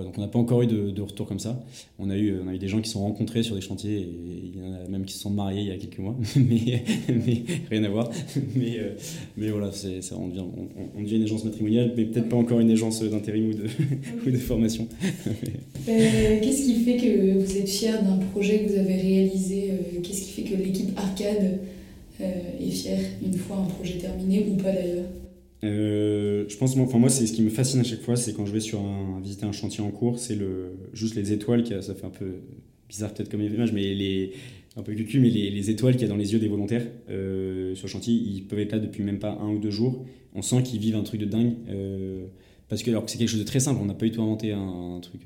[0.02, 1.62] donc on n'a pas encore eu de, de, retour comme ça.
[1.98, 4.52] On a, eu, on a eu des gens qui sont rencontrés sur des chantiers, et
[4.54, 6.82] il y en a même qui se sont mariés il y a quelques mois, mais,
[7.70, 8.10] rien à voir.
[8.56, 8.90] Mais, euh,
[9.36, 10.44] mais voilà, c'est, ça, on, devient,
[10.96, 13.64] on, devient une agence matrimoniale, mais peut-être pas encore une agence d'intérim ou de,
[14.26, 14.88] ou de formation.
[15.06, 20.00] Euh, qu'est-ce qui fait que vous êtes fier d'un projet que vous avez réalisé euh,
[20.02, 21.58] Qu'est-ce qui fait que l'équipe Arcade
[22.20, 25.04] est fière une fois un projet terminé ou pas d'ailleurs?
[25.64, 26.13] Euh,
[26.48, 28.52] je pense, enfin moi, c'est ce qui me fascine à chaque fois, c'est quand je
[28.52, 31.94] vais sur un, visiter un chantier en cours, c'est le, juste les étoiles, qui, ça
[31.94, 32.26] fait un peu
[32.88, 34.32] bizarre peut-être comme image, mais les,
[34.76, 36.86] un peu cucu, mais les, les étoiles qu'il y a dans les yeux des volontaires
[37.10, 40.04] euh, sur le chantier, ils peuvent être là depuis même pas un ou deux jours.
[40.34, 41.54] On sent qu'ils vivent un truc de dingue.
[41.68, 42.26] Euh,
[42.68, 44.52] parce que alors c'est quelque chose de très simple, on n'a pas du tout inventé
[44.52, 45.22] un, truc,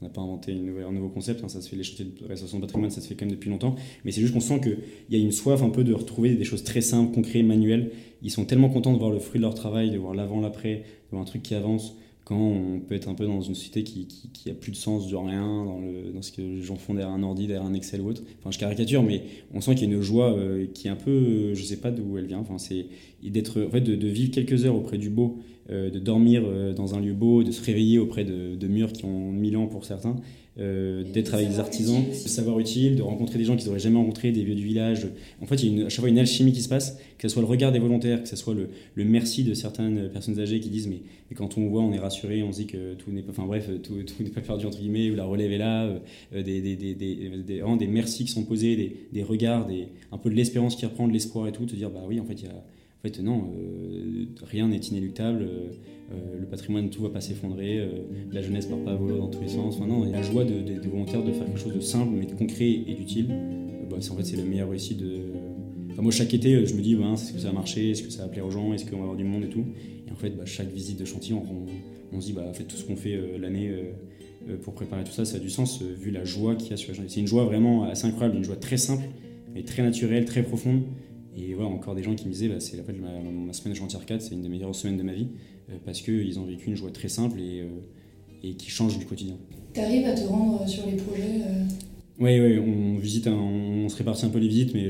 [0.00, 2.58] on n'a pas inventé un nouveau concept, hein, ça se fait les chantiers de restauration
[2.58, 4.78] de patrimoine, ça se fait quand même depuis longtemps, mais c'est juste qu'on sent qu'il
[5.10, 7.90] y a une soif un peu de retrouver des choses très simples, concrètes, manuelles,
[8.22, 10.76] ils sont tellement contents de voir le fruit de leur travail, de voir l'avant, l'après,
[10.76, 13.82] de voir un truc qui avance, quand on peut être un peu dans une société
[13.82, 16.94] qui, qui, plus de sens de rien, dans, le, dans ce que les gens font
[16.94, 18.22] derrière un ordi, derrière un Excel ou autre.
[18.38, 20.96] Enfin, je caricature, mais on sent qu'il y a une joie euh, qui est un
[20.96, 22.38] peu, euh, je sais pas d'où elle vient.
[22.38, 22.86] Enfin, c'est
[23.24, 26.42] d'être, en fait, de, vivre quelques heures auprès du beau, euh, de dormir
[26.76, 29.66] dans un lieu beau, de se réveiller auprès de, de, murs qui ont mille ans
[29.66, 30.16] pour certains.
[30.58, 33.96] euh, d'être avec des artisans, de savoir utile, de rencontrer des gens qu'ils n'auraient jamais
[33.96, 35.06] rencontrés, des vieux du village.
[35.40, 37.32] En fait, il y a à chaque fois une alchimie qui se passe, que ce
[37.32, 40.60] soit le regard des volontaires, que ce soit le, le merci de certaines personnes âgées
[40.60, 43.10] qui disent mais, mais, quand on voit, on est rassuré, on se dit que tout
[43.12, 45.58] n'est pas, enfin bref, tout, tout n'est pas perdu entre guillemets, ou la relève est
[45.58, 45.84] là,
[46.34, 47.14] euh, des, des, des, des,
[47.46, 50.84] des, des, merci qui sont posés, des, des regards, des, un peu de l'espérance qui
[50.84, 52.64] reprend, de l'espoir et tout, te dire bah oui, en fait, il y a,
[53.02, 55.48] en fait non, euh, rien n'est inéluctable.
[56.12, 57.88] Euh, le patrimoine, tout va pas s'effondrer, euh,
[58.32, 59.80] la jeunesse part pas à volo dans tous les sens.
[59.80, 62.68] Non, la joie des de, volontaires de faire quelque chose de simple, mais de concret
[62.70, 63.28] et d'utile.
[63.30, 65.20] Euh, bah, en fait, c'est le meilleur réussi de.
[65.90, 68.10] Enfin, moi, chaque été, je me dis, bah, est-ce que ça va marcher Est-ce que
[68.10, 69.64] ça va plaire aux gens Est-ce qu'on va avoir du monde et tout
[70.06, 72.96] Et en fait, bah, chaque visite de chantier, on, se dit, bah, tout ce qu'on
[72.96, 73.72] fait l'année
[74.62, 76.90] pour préparer tout ça, ça a du sens vu la joie qu'il y a sur
[76.90, 77.10] les chantiers.
[77.10, 79.04] C'est une joie vraiment assez incroyable, une joie très simple,
[79.54, 80.82] mais très naturelle, très profonde.
[81.36, 83.78] Et voilà, encore des gens qui me disaient, bah, c'est la ma, ma, semaine de
[83.78, 85.28] chantier arcade, c'est une des meilleures semaines de ma vie,
[85.70, 87.68] euh, parce qu'ils ont vécu une joie très simple et, euh,
[88.42, 89.36] et qui change du quotidien.
[89.72, 91.40] Tu arrives à te rendre sur les projets
[92.18, 94.88] Oui, euh oui, on visite, on se répartit un peu les visites, mais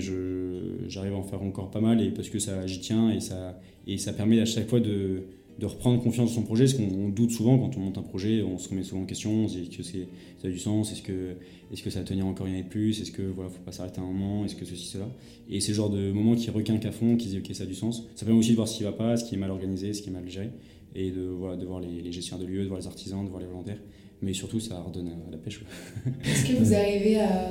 [0.89, 3.61] j'arrive à en faire encore pas mal, et parce que ça, j'y tiens, et ça,
[3.87, 5.23] et ça permet à chaque fois de,
[5.59, 8.43] de reprendre confiance dans son projet, parce qu'on doute souvent quand on monte un projet,
[8.43, 9.99] on se remet souvent en question, on se dit que ça
[10.45, 11.37] a du sens, est-ce que,
[11.73, 13.73] est que ça va tenir encore une année de plus, est-ce que voilà, faut pas
[13.73, 15.09] s'arrêter un moment, est-ce que ceci, cela.
[15.49, 17.67] Et c'est le genre de moment qui requinque à fond, qui dit ok ça a
[17.67, 18.09] du sens.
[18.15, 20.03] Ça permet aussi de voir ce qui va pas, ce qui est mal organisé, ce
[20.03, 20.51] qui est mal géré,
[20.95, 23.41] et de, voilà, de voir les, gestionnaires de lieux, de voir les artisans, de voir
[23.41, 23.81] les volontaires.
[24.23, 25.61] Mais surtout ça redonne à la pêche.
[26.25, 27.51] est-ce que vous arrivez à,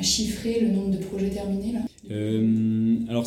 [0.00, 1.80] chiffrer le nombre de projets terminés là?
[2.12, 3.26] Euh, Alors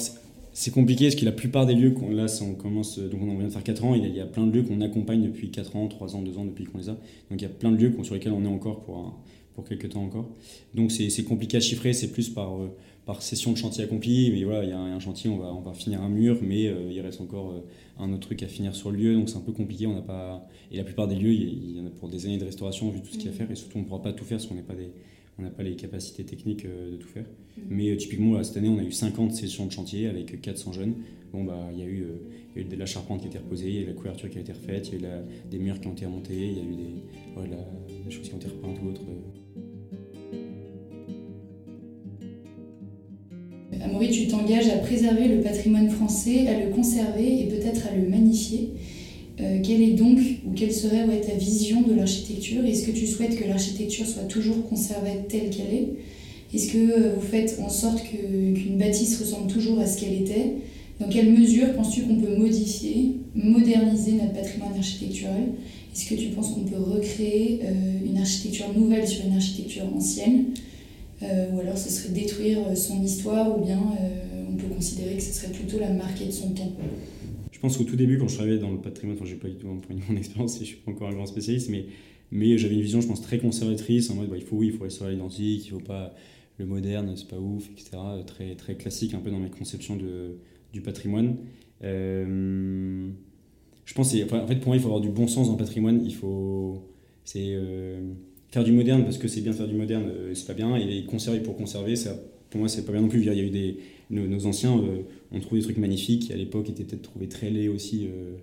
[0.54, 3.54] c'est compliqué parce que la plupart des lieux, là on commence, donc on vient de
[3.54, 6.16] faire 4 ans, il y a, plein de lieux qu'on accompagne depuis 4 ans, 3
[6.16, 6.94] ans, 2 ans depuis qu'on les a.
[7.30, 9.18] Donc il y a plein de lieux sur lesquels on est encore pour,
[9.56, 10.30] pour quelques temps encore.
[10.74, 14.32] Donc c'est compliqué à chiffrer, c'est plus par, euh, par session de chantier accompli.
[14.32, 16.68] Mais voilà, il y a un, chantier, on va, on va finir un mur, mais
[16.68, 19.38] euh, il reste encore euh, un autre truc à finir sur le lieu, donc c'est
[19.38, 19.88] un peu compliqué.
[19.88, 20.48] On n'a pas...
[20.72, 23.02] Et la plupart des lieux, il y, en a pour des années de restauration vu
[23.02, 23.38] tout ce qu'il y a à mmh.
[23.38, 24.92] faire, et surtout on ne pourra pas tout faire si on n'est pas des
[25.42, 27.26] on n'a pas les capacités techniques euh, de tout faire.
[27.58, 27.62] Mm.
[27.70, 30.96] Mais euh, typiquement, cette année, on a eu 50 sessions de chantier avec 400 jeunes.
[31.34, 33.30] Bon, bah, il y, a eu, euh, y a eu de la charpente qui a
[33.30, 35.10] été reposée, il y a eu la couverture qui a été refaite, il y a
[35.10, 38.34] eu des murs qui ont été remontés, il y a eu des, des choses qui
[38.34, 39.02] ont été repeintes ou autres.
[43.82, 48.08] Amaury, tu t'engages à préserver le patrimoine français, à le conserver et peut-être à le
[48.08, 48.74] magnifier.
[49.42, 52.64] Euh, quelle est donc, ou quelle serait ta vision de l'architecture?
[52.66, 55.88] Est-ce que tu souhaites que l'architecture soit toujours conservée telle qu'elle est?
[56.54, 60.58] Est-ce que euh, vous faites en sorte qu'une bâtisse ressemble toujours à ce qu'elle était?
[61.00, 65.42] Dans quelle mesure penses-tu qu'on peut modifier, moderniser notre patrimoine architectural?
[65.94, 70.46] Est-ce que tu penses qu'on peut recréer euh, une architecture nouvelle sur une architecture ancienne?
[71.54, 73.80] Ou alors ce serait détruire son histoire Ou bien
[74.52, 76.72] on peut considérer que ce serait plutôt la marquer de son temps?
[77.62, 79.68] Pense qu'au tout début, quand je travaillais dans le patrimoine, enfin, j'ai pas du tout
[80.10, 81.86] mon expérience, je suis pas encore un grand spécialiste, mais,
[82.32, 84.74] mais j'avais une vision, je pense, très conservatrice, en mode, bah, il faut, oui, il
[84.74, 86.14] faut rester à l'identique, il faut pas
[86.58, 87.98] le moderne, c'est pas ouf, etc.
[88.26, 90.38] Très, très classique, un peu dans mes conceptions de,
[90.74, 91.38] du patrimoine.
[91.84, 93.10] Euh,
[93.86, 96.02] je pense, en fait, pour moi, il faut avoir du bon sens dans le patrimoine,
[96.06, 96.88] il faut,
[97.24, 98.14] c'est euh,
[98.52, 101.06] faire du moderne parce que c'est bien faire du moderne, euh, c'est pas bien, et
[101.06, 102.16] conserver pour conserver, ça,
[102.50, 103.20] pour moi, c'est pas bien non plus.
[103.20, 103.78] Il y a eu des,
[104.12, 107.50] nos, anciens euh, ont trouvé des trucs magnifiques qui, à l'époque, étaient peut-être trouvés très
[107.50, 108.36] laids aussi euh,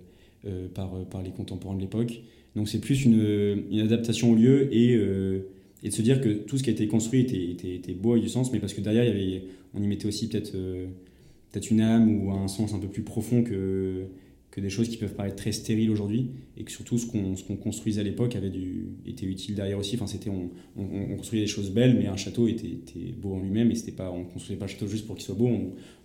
[0.47, 2.21] euh, par, par les contemporains de l'époque.
[2.55, 6.63] Donc, c'est plus une, adaptation au lieu et, et, de se dire que tout ce
[6.63, 9.09] qui a été construit était, était, beau et du sens, mais parce que derrière, il
[9.09, 9.43] y avait,
[9.75, 14.05] on y mettait aussi peut-être une âme ou un sens un peu plus profond que
[14.51, 18.01] que des choses qui peuvent paraître très stériles aujourd'hui et que surtout ce qu'on construisait
[18.01, 19.95] à l'époque avait du était utile derrière aussi.
[19.95, 23.39] Enfin c'était on, on, construisait des choses belles mais un château était, était beau en
[23.39, 25.49] lui-même et c'était pas on construisait pas un château juste pour qu'il soit beau.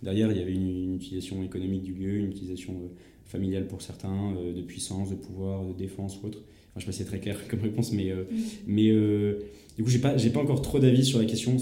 [0.03, 2.89] Derrière il y avait une, utilisation économique du lieu une utilisation euh,
[3.25, 6.43] familiale pour certains euh, de puissance de pouvoir de défense ou autre
[6.77, 8.37] enfin, je sais pas si c'est très clair comme réponse mais euh, mm.
[8.67, 8.91] mais
[9.77, 11.57] du coup j'ai pas j'ai pas encore trop d'avis sur la question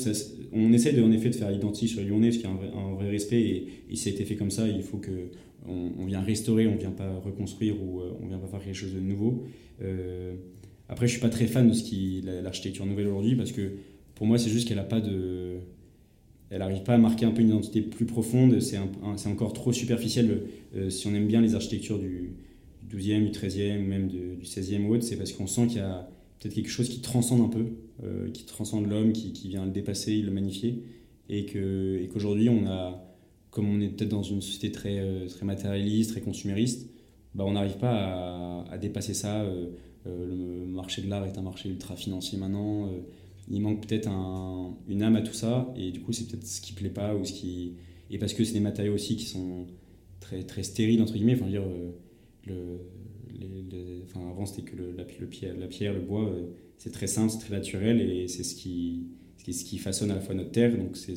[0.52, 2.56] on essaie de, en effet de faire identique sur Lyonnais parce qu'il y a un
[2.56, 5.30] vrai, un vrai respect et, et ça a été fait comme ça il faut que
[5.68, 8.94] on, vient restaurer, on vient pas reconstruire ou euh, on vient pas faire quelque chose
[8.94, 9.44] de nouveau.
[9.82, 10.34] Euh,
[10.88, 13.72] après, je suis pas très fan de ce qui l'architecture nouvelle aujourd'hui parce que
[14.14, 15.58] pour moi, c'est juste qu'elle a pas de,
[16.50, 18.58] elle n'arrive pas à marquer un peu une identité plus profonde.
[18.60, 18.78] C'est
[19.28, 20.42] encore trop superficiel.
[20.76, 22.34] Euh, si on aime bien les architectures du,
[22.92, 26.08] 12e, du 13e, même du 16e ou autre, c'est parce qu'on sent qu'il y a
[26.38, 27.66] peut-être quelque chose qui transcende un peu,
[28.32, 30.82] qui transcende l'homme, qui, vient le dépasser, le magnifier,
[31.28, 33.12] et qu'aujourd'hui, on a
[33.52, 36.90] comme on est peut-être dans une société très, euh, très matérialiste, très consumériste,
[37.34, 39.42] bah, on n'arrive pas à, dépasser ça.
[39.42, 39.68] Euh,
[40.06, 42.90] euh, le marché de l'art est un marché ultra financier maintenant.
[43.48, 46.60] il manque peut-être un, une âme à tout ça, et du coup, c'est peut-être ce
[46.60, 47.74] qui plaît pas, ou ce qui...
[48.10, 49.66] et parce que c'est des matériaux aussi qui sont
[50.18, 51.34] très, très stériles, entre guillemets.
[51.34, 51.64] Enfin, dire,
[52.46, 52.80] le,
[54.04, 56.34] enfin, avant, c'était que le, la, le, pierre, la pierre, le bois,
[56.78, 59.06] c'est très simple, c'est très naturel et c'est ce qui,
[59.38, 60.76] ce qui façonne à la fois notre terre.
[60.76, 61.14] Donc, c'est,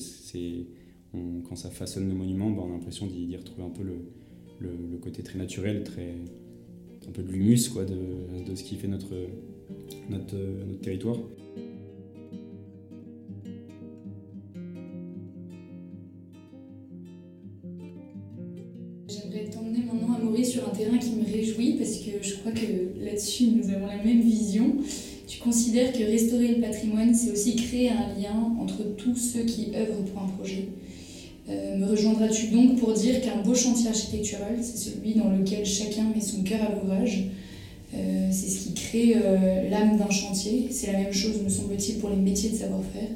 [1.48, 3.96] quand ça façonne nos monuments, ben, on a l'impression d'y, retrouver un peu le,
[4.60, 6.16] le, côté très naturel, très,
[7.08, 9.14] un peu de l'humus de, de, ce qui fait notre,
[10.10, 11.18] notre, notre territoire.
[25.46, 29.68] Tu considères que restaurer le patrimoine, c'est aussi créer un lien entre tous ceux qui
[29.76, 30.70] œuvrent pour un projet.
[31.48, 36.06] Euh, me rejoindras-tu donc pour dire qu'un beau chantier architectural, c'est celui dans lequel chacun
[36.16, 37.26] met son cœur à l'ouvrage
[37.94, 40.70] euh, C'est ce qui crée euh, l'âme d'un chantier.
[40.72, 43.10] C'est la même chose, me semble-t-il, pour les métiers de savoir-faire.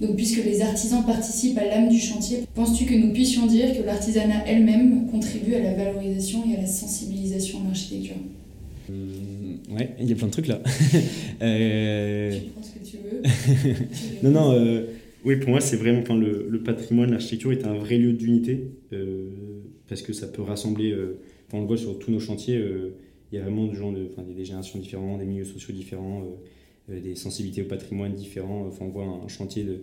[0.00, 3.84] Donc, puisque les artisans participent à l'âme du chantier, penses-tu que nous puissions dire que
[3.84, 8.16] l'artisanat elle-même contribue à la valorisation et à la sensibilisation en architecture
[8.88, 8.94] mmh,
[9.70, 10.60] Ouais, il y a plein de trucs là.
[11.42, 12.38] euh...
[12.38, 14.22] Tu prends ce que tu veux.
[14.22, 14.52] non, non.
[14.52, 14.86] Euh,
[15.24, 16.00] oui, pour moi, c'est vraiment.
[16.00, 19.30] Enfin, le, le patrimoine, l'architecture est un vrai lieu d'unité euh,
[19.88, 20.96] parce que ça peut rassembler.
[21.52, 22.60] On le voit sur tous nos chantiers.
[23.30, 26.24] il y a vraiment des gens de, des générations différentes, des milieux sociaux différents.
[26.88, 28.66] Des sensibilités au patrimoine différents.
[28.66, 29.82] Enfin, on voit un chantier de,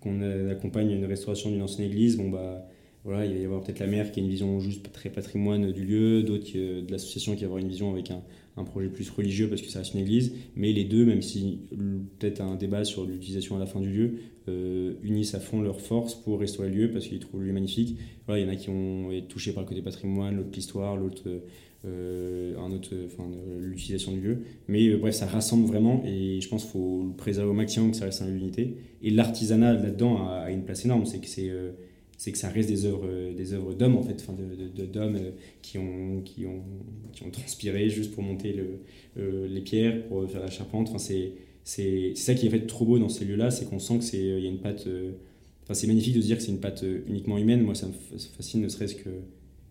[0.00, 2.16] qu'on accompagne une restauration d'une ancienne église.
[2.16, 2.68] Bon, bah,
[3.04, 5.72] voilà, il va y avoir peut-être la mère qui a une vision juste très patrimoine
[5.72, 8.22] du lieu, d'autres de l'association qui va avoir une vision avec un,
[8.56, 10.34] un, projet plus religieux parce que ça reste une église.
[10.54, 11.60] Mais les deux, même si
[12.18, 14.14] peut-être un débat sur l'utilisation à la fin du lieu,
[14.48, 17.52] euh, unissent à fond leurs forces pour restaurer le lieu parce qu'ils trouvent le lieu
[17.52, 17.98] magnifique.
[18.26, 20.96] Voilà, il y en a qui ont été touchés par le côté patrimoine, l'autre l'histoire,
[20.96, 21.22] l'autre
[21.86, 23.28] euh, enfin,
[23.60, 24.38] l'utilisation du lieu.
[24.68, 27.90] Mais euh, bref, ça rassemble vraiment et je pense qu'il faut le préserver au maximum
[27.90, 28.76] que ça reste un lieu d'unité.
[29.02, 31.72] Et l'artisanat là-dedans a, une place énorme, c'est que c'est euh,
[32.16, 34.34] c'est que ça reste des œuvres des œuvres d'hommes en fait enfin
[34.92, 35.18] d'hommes
[35.62, 36.62] qui ont qui ont
[37.12, 40.88] qui ont transpiré juste pour monter le, les pierres pour faire la charpente.
[40.88, 41.32] Enfin c'est
[41.64, 44.04] c'est ça qui est fait trop beau dans ces lieux là c'est qu'on sent que
[44.04, 44.88] c'est il y a une patte
[45.72, 47.62] c'est magnifique de se dire que c'est une patte uniquement humaine.
[47.62, 49.10] Moi ça me fascine ne serait-ce que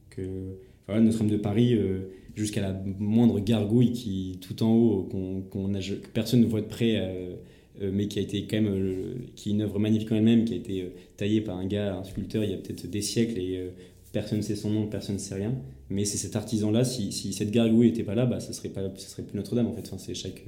[0.09, 0.57] que
[0.93, 6.41] notre-Dame de Paris, euh, jusqu'à la moindre gargouille qui, tout en haut, qu'on, que personne
[6.41, 7.35] ne voit de près, euh, euh,
[7.81, 10.57] mais qui a été quand même, qui est une œuvre magnifique en elle-même, qui a
[10.57, 13.69] été taillée par un gars, un sculpteur, il y a peut-être des siècles et
[14.11, 15.53] personne ne sait son nom, personne ne sait rien.
[15.89, 19.23] Mais c'est cet artisan-là, si, si, cette gargouille n'était pas là, bah, ça serait serait
[19.23, 19.91] plus Notre-Dame en fait.
[19.97, 20.43] C'est chaque,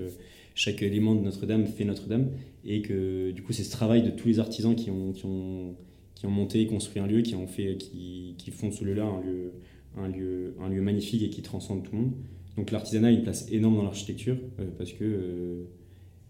[0.55, 2.29] chaque élément de Notre-Dame fait Notre-Dame,
[2.65, 5.75] et que du coup c'est ce travail de tous les artisans qui ont, qui ont,
[6.15, 9.21] qui ont monté, construit un lieu, qui ont fait, qui, qui font ce lieu-là un
[9.21, 9.51] lieu
[9.97, 12.13] un lieu, un lieu magnifique et qui transcende tout le monde.
[12.55, 15.63] Donc l'artisanat a une place énorme dans l'architecture euh, parce que euh,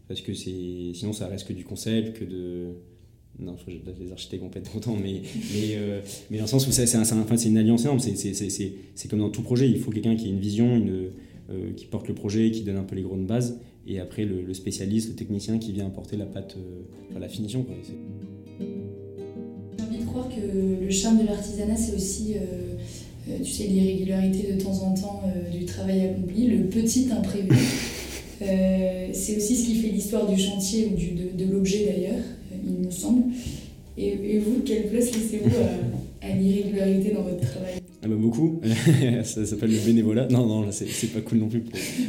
[0.08, 2.76] parce que c'est sinon ça reste que du concept, que de
[3.40, 3.72] non, je
[4.04, 5.22] les architectes vont pas être contents, mais,
[5.54, 9.30] mais, euh, mais dans le sens où c'est enfin, une alliance énorme, c'est comme dans
[9.30, 11.12] tout projet, il faut quelqu'un qui ait une vision, une,
[11.76, 15.10] qui porte le projet, qui donne un peu les grandes bases, et après le, spécialiste,
[15.10, 16.58] le technicien qui vient apporter la pâte,
[17.12, 17.64] enfin, la finition.
[18.60, 22.38] J'ai envie de croire que le charme de l'artisanat, c'est aussi
[23.30, 27.50] euh, tu sais, l'irrégularité de temps en temps euh, du travail accompli, le petit imprévu.
[28.48, 32.24] Euh, c'est aussi ce qui fait l'histoire du chantier ou de, l'objet d'ailleurs,
[32.66, 33.24] il me semble.
[33.98, 35.50] Et, vous, quelle place laissez-vous
[36.22, 37.82] à l'irrégularité dans votre travail?
[38.08, 38.62] Ah bah beaucoup,
[39.24, 40.28] ça s'appelle le bénévolat.
[40.30, 41.64] Non, non, c'est pas cool non plus.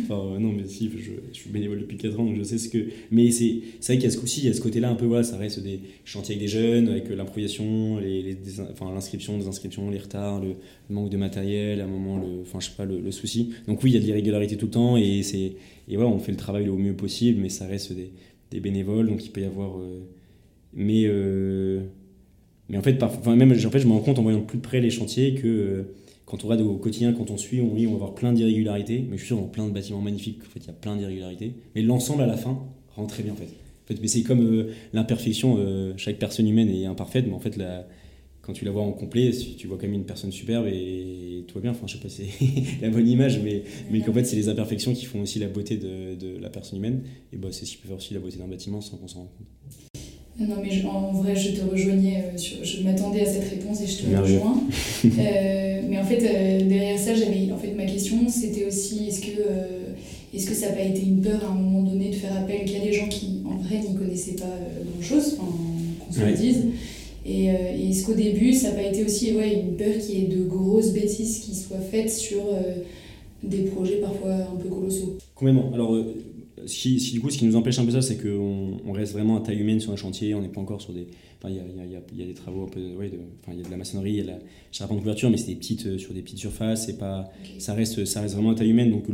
[0.05, 2.59] Enfin, euh, non, mais si, je, je, suis bénévole depuis 4 ans, donc je sais
[2.59, 2.87] ce que.
[3.11, 5.07] Mais c'est vrai qu'il y a ce coup-ci, il y a ce côté-là un peu,
[5.07, 8.37] voilà, ça reste des chantiers avec des jeunes, avec euh, l'improvisation, les,
[8.71, 10.55] enfin, l'inscription, des inscriptions, les retards, le,
[10.89, 13.51] manque de matériel, à un moment, le, enfin, je sais pas, le, souci.
[13.67, 15.53] Donc oui, il y a de l'irrégularité tout le temps et, c'est
[15.91, 18.13] et voilà, on fait le travail au mieux possible, mais ça reste des,
[18.51, 19.79] des bénévoles, donc il peut y avoir.
[19.79, 20.01] Euh,
[20.75, 21.07] mais.
[22.69, 24.81] Mais en fait, même, en fait, je me rends compte en voyant plus de près
[24.81, 25.95] les chantiers que euh,
[26.27, 29.07] quand on regarde au quotidien, quand on suit, on lit, on va voir plein d'irrégularités.
[29.09, 30.97] Mais je suis sûr, dans plein de bâtiments magnifiques, en fait, il y a plein
[30.97, 31.55] d'irrégularités.
[31.75, 32.63] Mais l'ensemble, à la fin,
[32.95, 34.01] rend très bien, en fait.
[34.01, 37.59] mais c'est comme euh, l'imperfection, euh, chaque personne humaine est imparfaite, mais en fait,
[38.43, 41.55] quand tu la vois en complet, tu vois quand même une personne superbe et, tout
[41.55, 41.71] va bien.
[41.71, 44.51] Enfin, je sais pas si c'est la bonne image, mais, mais qu'en fait, c'est les
[44.51, 47.05] imperfections qui font aussi la beauté de, de la personne humaine.
[47.33, 49.21] Et bah, c'est ce qui peut faire aussi la beauté d'un bâtiment sans qu'on s'en
[49.21, 49.88] rende compte.
[50.41, 54.05] Non, mais en vrai, je te rejoignais, euh, je m'attendais à cette réponse et je
[54.05, 54.63] te rejoins.
[55.05, 59.21] Euh, mais en fait, euh, derrière ça, j'avais, en fait, ma question, c'était aussi, est-ce
[59.21, 59.43] que,
[60.35, 62.65] est-ce que ça n'a pas été une peur à un moment donné de faire appel
[62.65, 64.59] qu'il y a des gens qui, en vrai, n'y connaissaient pas
[64.93, 66.65] grand-chose, qu'on se le dise
[67.25, 70.29] et, est-ce qu'au début, ça n'a pas été aussi ouais, une peur qu'il y ait
[70.29, 72.43] de grosses bêtises qui soient faites sur
[73.43, 75.17] des projets parfois un peu colossaux?
[75.35, 75.71] Complètement.
[75.75, 75.97] Alors,
[76.69, 79.13] ce qui, du coup, ce qui nous empêche un peu ça, c'est qu'on on reste
[79.13, 81.07] vraiment à taille humaine sur un chantier, on n'est pas encore sur des.
[81.39, 82.81] Enfin, il y a, y, a, y a, des travaux un peu.
[82.95, 84.39] Ouais, de, enfin, il y a de la maçonnerie, il y a la
[84.73, 87.75] charpente de couverture, mais c'est des petites, euh, sur des petites surfaces, c'est pas, ça,
[87.75, 89.07] reste, ça reste vraiment à taille humaine, donc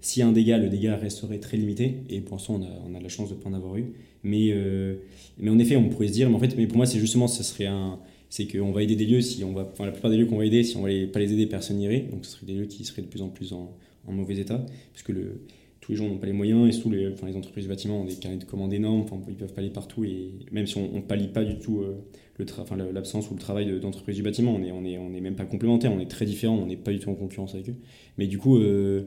[0.00, 2.90] s'il y a un dégât, le dégât resterait très limité, et pour l'instant, on a,
[2.90, 3.92] on a de la chance de ne pas en avoir eu.
[4.22, 4.96] Mais, euh,
[5.38, 7.28] mais en effet, on pourrait se dire, mais en fait, mais pour moi, c'est justement,
[7.28, 7.98] ce serait un
[8.30, 10.38] c'est qu'on va aider des lieux, si on va, enfin, la plupart des lieux qu'on
[10.38, 12.08] va aider, si on va les, pas les aider, personne n'irait.
[12.10, 13.76] Donc ce seraient des lieux qui seraient de plus en plus en,
[14.08, 15.42] en mauvais état, puisque le,
[15.84, 18.00] tous les gens n'ont pas les moyens et sous les, enfin, les entreprises de bâtiment
[18.00, 20.78] ont des carnets de commandes énormes, enfin, ils peuvent pas aller partout et même si
[20.78, 21.98] on ne pallie pas du tout euh,
[22.90, 25.44] l'absence ou le travail d'entreprise du bâtiment, on n'est on est, on est même pas
[25.44, 27.76] complémentaires, on est très différents, on n'est pas du tout en concurrence avec eux.
[28.16, 29.02] Mais du coup, euh,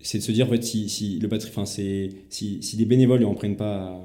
[0.00, 1.28] c'est de se dire en fait, si, si le
[2.28, 4.04] si des bénévoles ne en prennent pas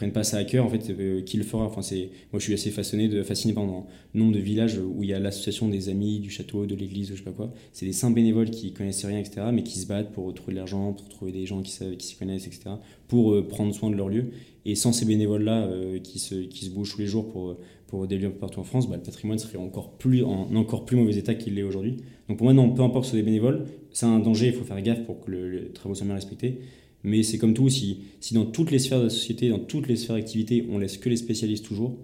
[0.00, 2.44] prennent pas ça à cœur, en fait, euh, qui le fera enfin, c'est, Moi, je
[2.44, 3.70] suis assez fasciné, de, fasciné par le
[4.18, 7.16] nombre de villages où il y a l'association des amis du château, de l'église, je
[7.16, 7.52] sais pas quoi.
[7.74, 10.58] C'est des simples bénévoles qui connaissent rien, etc., mais qui se battent pour trouver de
[10.58, 12.70] l'argent, pour trouver des gens qui, savent, qui s'y connaissent, etc.,
[13.08, 14.30] pour euh, prendre soin de leur lieu.
[14.64, 18.06] Et sans ces bénévoles-là euh, qui, se, qui se bougent tous les jours pour, pour
[18.06, 20.96] des lieux un partout en France, bah, le patrimoine serait encore plus, en encore plus
[20.96, 21.98] mauvais état qu'il l'est aujourd'hui.
[22.26, 24.64] Donc pour moi, non, peu importe ce sont des bénévoles, c'est un danger, il faut
[24.64, 26.60] faire gaffe pour que le, les travaux soient bien respectés.
[27.02, 29.88] Mais c'est comme tout, si, si dans toutes les sphères de la société, dans toutes
[29.88, 31.96] les sphères d'activité, on laisse que les spécialistes toujours,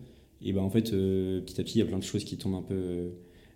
[0.43, 2.37] et ben en fait, euh, petit à petit, il y a plein de choses qui
[2.37, 3.11] tombent un peu,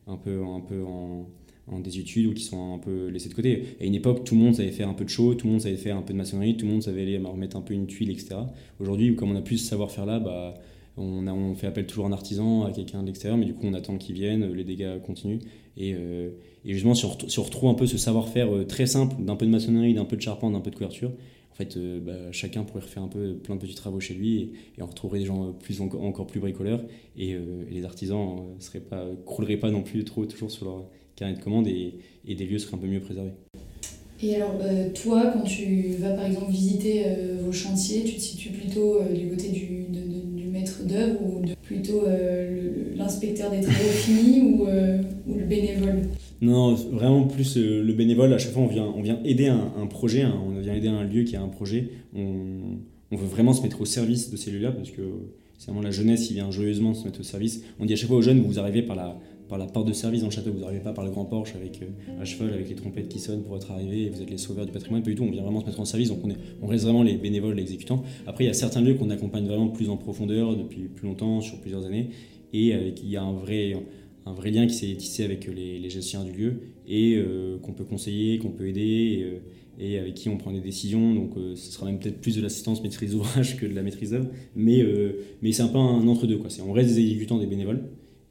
[0.06, 1.28] un peu, un peu en,
[1.70, 3.76] en désuétude ou qui sont un peu laissées de côté.
[3.80, 5.60] À une époque, tout le monde savait faire un peu de show, tout le monde
[5.60, 7.86] savait faire un peu de maçonnerie, tout le monde savait aller remettre un peu une
[7.86, 8.36] tuile, etc.
[8.80, 10.54] Aujourd'hui, comme on a plus ce savoir-faire là, bah,
[10.96, 13.66] on, on, fait appel toujours à un artisan, à quelqu'un de l'extérieur, mais du coup,
[13.66, 15.40] on attend qu'il vienne, les dégâts continuent.
[15.76, 16.30] Et, euh,
[16.64, 19.50] et justement, si on, retrouve un peu ce savoir-faire euh, très simple d'un peu de
[19.50, 21.10] maçonnerie, d'un peu de charpente, d'un peu de couverture,
[21.52, 24.40] en fait, euh, bah, chacun pourrait refaire un peu plein de petits travaux chez lui
[24.40, 26.82] et, on retrouverait des gens plus, encore, plus bricoleurs
[27.16, 27.36] et,
[27.70, 30.84] les artisans ne crouleraient pas non plus trop toujours sur leur
[31.16, 31.94] carnet de commande et,
[32.26, 33.32] des lieux seraient un peu mieux préservés.
[34.22, 34.54] Et alors,
[35.02, 37.04] toi, quand tu vas par exemple visiter
[37.42, 40.09] vos chantiers, tu te situes plutôt du côté du, du
[40.80, 42.02] maître d'œuvre ou plutôt
[42.96, 44.66] l'inspecteur des travaux finis ou,
[45.26, 46.02] ou le bénévole?
[46.40, 48.32] Non, vraiment plus euh, le bénévole.
[48.32, 51.24] À chaque fois, on vient, on vient aider un, projet, on vient aider un lieu
[51.24, 51.90] qui a un projet.
[52.14, 52.78] On,
[53.10, 55.02] on veut vraiment se mettre au service de ces lieux-là parce que
[55.58, 57.62] c'est vraiment la jeunesse qui vient joyeusement se mettre au service.
[57.78, 59.18] On dit à chaque fois aux jeunes, vous arrivez par la,
[59.50, 61.54] par la porte de service dans le château, vous n'arrivez pas par le grand porche
[61.56, 64.30] avec euh, à cheval, avec les trompettes qui sonnent pour être arrivé et vous êtes
[64.30, 65.02] les sauveurs du patrimoine.
[65.02, 66.84] Pas du tout, on vient vraiment se mettre en service, donc on, est, on reste
[66.84, 68.02] vraiment les bénévoles, les exécutants.
[68.26, 71.40] Après, il y a certains lieux qu'on accompagne vraiment plus en profondeur depuis plus longtemps,
[71.40, 72.10] sur plusieurs années,
[72.52, 73.74] et avec, il y a un vrai
[74.26, 77.72] un vrai lien qui s'est tissé avec les, les, gestionnaires du lieu et euh, qu'on
[77.72, 79.38] peut conseiller, qu'on peut aider euh,
[79.78, 81.14] et, avec qui on prend des décisions.
[81.14, 84.10] Donc euh, ce sera même peut-être plus de l'assistance maîtrise d'ouvrage que de la maîtrise
[84.10, 84.84] d'œuvre, mais,
[85.42, 86.40] mais c'est un peu un entre-deux.
[86.66, 87.82] On reste des exécutants, des bénévoles,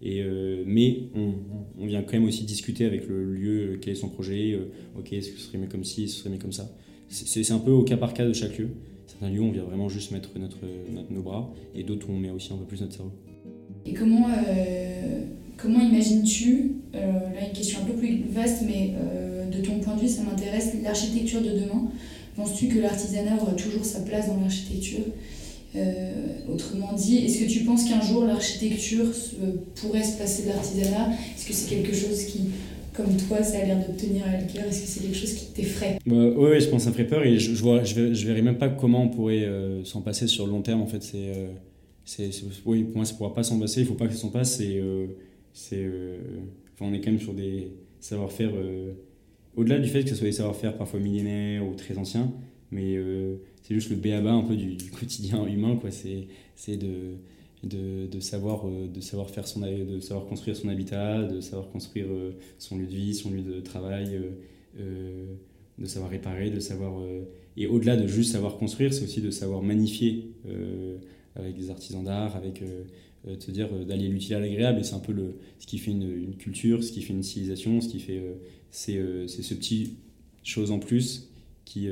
[0.01, 0.23] et,
[0.65, 4.57] mais on, vient quand même aussi discuter avec le lieu, quel est son projet,
[4.97, 6.71] ok, est-ce que ce serait mieux comme ci, ce serait mieux comme ça.
[7.09, 8.69] C'est un peu au cas par cas de chaque lieu.
[9.07, 10.59] Certains lieux, on vient vraiment juste mettre notre,
[11.09, 13.11] nos bras, et d'autres, on met aussi un peu plus notre cerveau.
[13.85, 14.27] Et comment
[15.61, 19.95] Comment imagines-tu, euh, là une question un peu plus vaste, mais euh, de ton point
[19.95, 21.89] de vue, ça m'intéresse, l'architecture de demain
[22.37, 25.03] Penses-tu que l'artisanat aura toujours sa place dans l'architecture?
[25.03, 25.38] euh,
[26.51, 29.05] Autrement dit, est-ce que tu penses qu'un jour l'architecture
[29.75, 32.39] pourrait se passer de l'artisanat Est-ce que c'est quelque chose qui,
[32.93, 34.65] comme toi, ça a l'air de tenir à cœur?
[34.67, 35.99] Est-ce que c'est quelque chose qui t'effraie?
[36.05, 38.41] Bah, Oui, je pense que ça me ferait peur et je, je, vois, je, verrais,
[38.41, 39.47] même pas comment on pourrait
[39.83, 40.81] s'en passer sur le long terme.
[40.81, 41.33] En fait, c'est,
[42.03, 42.31] c'est,
[42.65, 43.81] oui, pour moi, ça ne pourra pas s'en passer.
[43.81, 44.57] Il ne faut pas que ça s'en passe.
[44.57, 44.81] C'est
[45.53, 46.17] c'est, euh,
[46.79, 48.93] on est quand même sur des savoir-faire, euh,
[49.55, 52.31] au-delà du fait que ce soit des savoir-faire parfois millénaires ou très anciens,
[52.71, 55.89] mais euh, c'est juste le béaba un peu du, quotidien humain, quoi.
[55.91, 57.15] C'est, de,
[57.63, 62.07] de, de, savoir, de, savoir faire son, de savoir construire son habitat, de savoir construire
[62.57, 64.19] son lieu de vie, son lieu de travail,
[64.77, 67.01] de savoir réparer, de savoir...
[67.55, 70.31] et au-delà de juste savoir construire, c'est aussi de savoir magnifier
[71.35, 72.61] avec des artisans d'art, avec
[73.27, 75.77] euh, se dire euh, d'allier l'utile à l'agréable et c'est un peu le, ce qui
[75.77, 78.35] fait une, culture, ce qui fait une civilisation, ce qui fait euh,
[78.71, 79.97] c'est ce petit
[80.43, 81.29] chose en plus
[81.65, 81.89] qui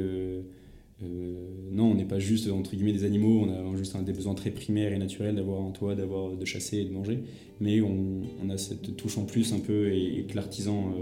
[1.02, 4.34] non on n'est pas juste entre guillemets des animaux on a juste un, des besoins
[4.34, 7.20] très primaires et naturels d'avoir un toit d'avoir de chasser et de manger.
[7.60, 10.94] Mais on, on, a cette touche en plus un peu et, que l'artisan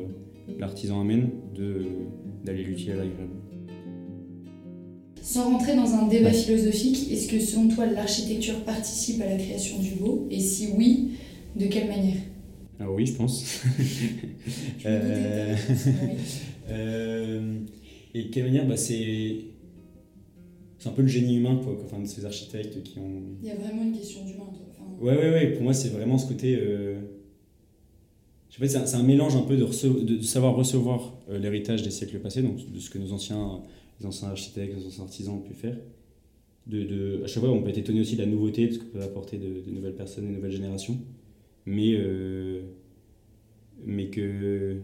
[0.59, 1.85] l'artisan amène de
[2.43, 3.33] d'aller l'utile à l'agréable
[5.25, 9.79] sans rentrer dans un débat philosophique, est-ce que selon toi l'architecture participe à la création
[9.79, 10.27] du beau?
[10.29, 11.13] Et si oui,
[11.55, 12.17] de quelle manière?
[12.79, 13.63] Ah oui, je pense.
[14.85, 15.55] euh...
[16.69, 17.57] euh...
[18.13, 18.67] Et quelle manière?
[18.67, 19.37] Bah, C'est
[20.85, 23.23] c'est un peu le génie humain, quoi, enfin, de ces architectes qui ont.
[23.41, 24.67] Il y a vraiment une question d'humain, toi.
[24.69, 25.03] Enfin...
[25.03, 25.51] Ouais, ouais, ouais.
[25.53, 26.55] Pour moi, c'est vraiment ce côté.
[26.59, 26.99] Euh...
[28.51, 32.19] Je sais c'est un, mélange un peu de, de, savoir recevoir euh, l'héritage des siècles
[32.19, 33.63] passés, donc de ce que nos anciens
[33.99, 35.75] les anciens architectes, les anciens artisans ont pu faire.
[36.67, 38.79] De, de, à chaque fois, on peut être étonné aussi de la nouveauté, de ce
[38.79, 40.99] que peut apporter de, de nouvelles personnes, de nouvelles générations.
[41.65, 41.99] Mais,
[43.83, 44.77] mais que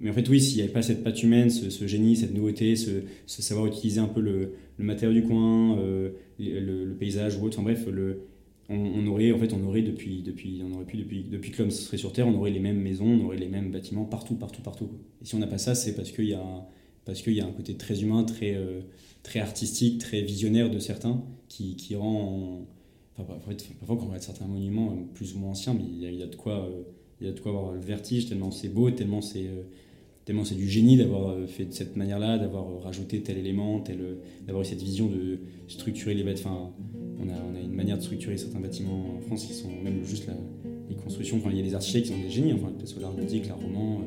[0.00, 2.76] mais en fait, oui, s'il n'y avait pas cette patte humaine, ce, génie, cette nouveauté,
[2.76, 7.62] ce, savoir utiliser un peu le, matériau du coin, euh, le, paysage ou autre, enfin
[7.62, 8.20] bref, le,
[8.68, 11.70] on, aurait, en fait, on aurait depuis, depuis, on aurait pu, depuis, depuis que l'homme
[11.70, 14.60] serait sur Terre, on aurait les mêmes maisons, on aurait les mêmes bâtiments partout, partout,
[14.60, 14.90] partout.
[15.22, 16.68] Et si on n'a pas ça, c'est parce qu'il y, a,
[17.04, 18.80] parce qu'il y a un côté très humain, très, euh,
[19.22, 22.66] très artistique, très visionnaire de certains qui, qui rend.
[23.16, 23.54] Enfin, parfois,
[23.86, 26.68] quand on regarde certains monuments euh, plus ou moins anciens, mais il y de quoi.
[27.20, 29.48] il y a de quoi avoir le vertige, tellement c'est beau, tellement c'est
[30.26, 33.82] tellement c'est du génie d'avoir euh, fait de cette manière-là, d'avoir euh, rajouté tel élément,
[33.88, 36.74] euh, d'avoir eu cette vision de structurer les bâtiments.
[37.20, 40.26] on a, une manière de structurer certains bâtiments en France qui sont même juste
[40.90, 41.40] les constructions.
[41.48, 43.46] Il y a des architectes qui sont des génies, enfin, que ce soit l'art gothique,
[43.46, 44.00] l'art roman.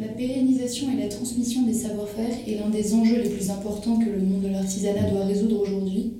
[0.00, 4.10] La pérennisation et la transmission des savoir-faire est l'un des enjeux les plus importants que
[4.10, 6.14] le monde de l'artisanat doit résoudre aujourd'hui.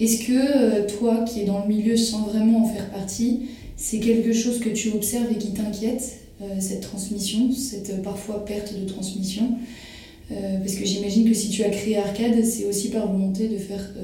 [0.00, 3.42] Est-ce que toi, qui es dans le milieu sans vraiment en faire partie,
[3.76, 8.44] c'est quelque chose que tu observes et qui t'inquiète, euh, cette transmission, cette euh, parfois
[8.44, 9.58] perte de transmission.
[10.32, 13.58] Euh, parce que j'imagine que si tu as créé Arcade, c'est aussi par volonté de
[13.58, 13.94] faire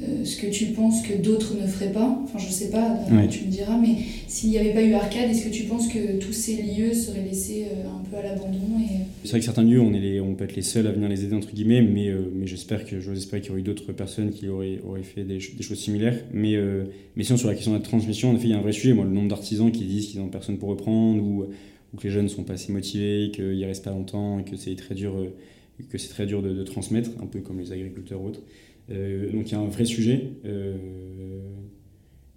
[0.00, 2.20] euh, ce que tu penses que d'autres ne feraient pas.
[2.22, 3.96] Enfin, je sais pas, tu me diras, mais
[4.28, 7.24] s'il n'y avait pas eu Arcade, est-ce que tu penses que tous ces lieux seraient
[7.24, 8.98] laissés euh, un peu à l'abandon et...
[9.24, 11.08] C'est vrai que certains lieux, on, est les, on peut être les seuls à venir
[11.08, 14.48] les aider, entre guillemets, mais, euh, mais j'espère qu'il y aurait eu d'autres personnes qui
[14.48, 16.22] auraient, auraient fait des, des, choses similaires.
[16.32, 16.56] Mais,
[17.16, 18.72] mais sinon, sur la question de la transmission, en effet, il y a un vrai
[18.72, 18.92] sujet.
[18.92, 21.46] Moi, le nombre d'artisans qui disent qu'ils n'ont personne pour reprendre, ou,
[21.92, 24.56] ou, que les jeunes ne sont pas assez motivés, qu'ils restent pas longtemps, et que
[24.56, 25.16] c'est très dur,
[25.90, 28.42] que c'est très dur de, de, transmettre, un peu comme les agriculteurs ou autres.
[28.90, 30.76] Euh, donc il y a un vrai sujet euh,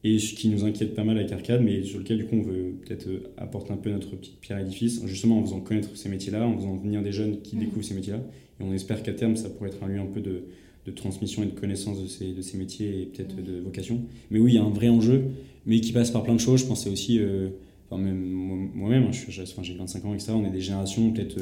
[0.04, 2.42] et ce qui nous inquiète pas mal avec Arcade, mais sur lequel du coup on
[2.42, 5.96] veut peut-être euh, apporter un peu notre petite pierre à l'édifice, justement en faisant connaître
[5.96, 7.60] ces métiers-là, en faisant venir des jeunes qui mm.
[7.60, 8.20] découvrent ces métiers-là,
[8.60, 10.44] et on espère qu'à terme ça pourrait être un lieu un peu de,
[10.86, 13.44] de transmission et de connaissance de ces, de ces métiers et peut-être mm.
[13.44, 14.02] de vocation.
[14.30, 15.26] Mais oui, il y a un vrai enjeu,
[15.66, 16.62] mais qui passe par plein de choses.
[16.62, 17.22] Je pensais aussi,
[17.88, 19.44] enfin même moi-même, hein, j'ai
[19.76, 20.32] 25 ans, etc.
[20.34, 21.38] On est des générations peut-être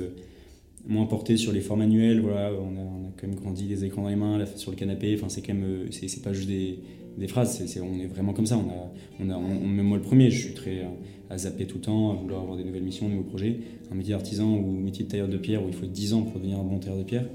[0.87, 2.19] moins porté sur les forts manuels.
[2.21, 5.15] Voilà, on a, quand même grandi les écrans dans les mains, sur le canapé.
[5.15, 6.79] Enfin, c'est quand même, euh, c'est pas juste des,
[7.17, 7.63] des phrases.
[7.65, 8.57] c'est on est vraiment comme ça.
[8.57, 10.85] On a, on a, on, même moi le premier, je suis très
[11.29, 13.59] à, zapper tout le temps, à vouloir avoir des nouvelles missions, de nouveaux projets.
[13.91, 16.39] Un métier d'artisan ou métier de tailleur de pierre où il faut 10 ans pour
[16.39, 17.25] devenir un bon tailleur de pierre.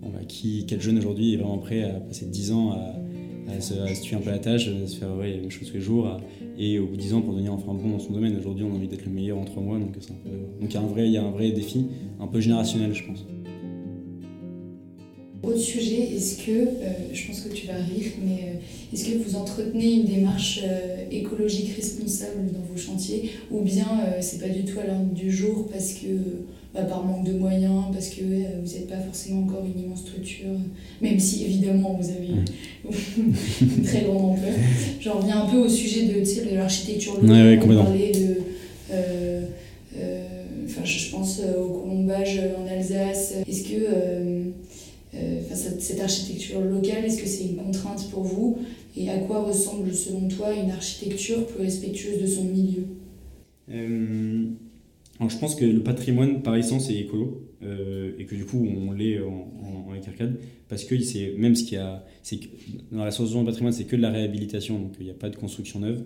[0.00, 2.94] Bon, bah, qui, quel jeune aujourd'hui est vraiment prêt à passer 10 ans à
[3.48, 5.80] à se, tuer un peu la tâche, à se faire ouais, les choses tous les
[5.80, 6.20] jours,
[6.64, 8.36] et au bout de 10 ans pour devenir enfin bon dans son domaine.
[8.38, 9.96] Aujourd'hui, on a envie d'être le meilleur en 3 mois, donc
[10.60, 11.86] il y a un vrai, il y a un vrai défi,
[12.20, 13.26] un peu générationnel, je pense.
[15.42, 19.18] Autre sujet, est-ce que, euh, je pense que tu vas rire, mais euh, est-ce que
[19.18, 23.30] vous entretenez une démarche euh, écologique responsable dans vos chantiers?
[23.50, 23.88] Ou bien
[24.20, 26.06] c'est pas du tout à l'ordre du jour parce que
[26.72, 30.54] bah, par manque de moyens, parce que vous n'êtes pas forcément encore une immense structure,
[31.00, 32.28] même si évidemment vous avez
[33.18, 34.54] une très grande ampleur.
[35.00, 38.36] J'en reviens un peu au sujet de, de l'architecture locale, on parlait de...
[40.64, 43.34] Enfin, je pense au colombage en Alsace.
[43.46, 43.74] Est-ce que
[45.82, 48.58] cette architecture locale, est-ce que c'est une contrainte pour vous
[48.96, 52.84] Et à quoi ressemble selon toi une architecture plus respectueuse de son milieu?
[53.70, 54.46] Euh,
[55.18, 58.66] alors je pense que le patrimoine par essence est écolo euh, et que du coup
[58.66, 59.84] on l'est en, en,
[60.68, 62.40] parce que c'est même ce qu'il y a c'est
[62.90, 65.30] dans la solution du patrimoine c'est que de la réhabilitation donc il n'y a pas
[65.30, 66.04] de construction neuve.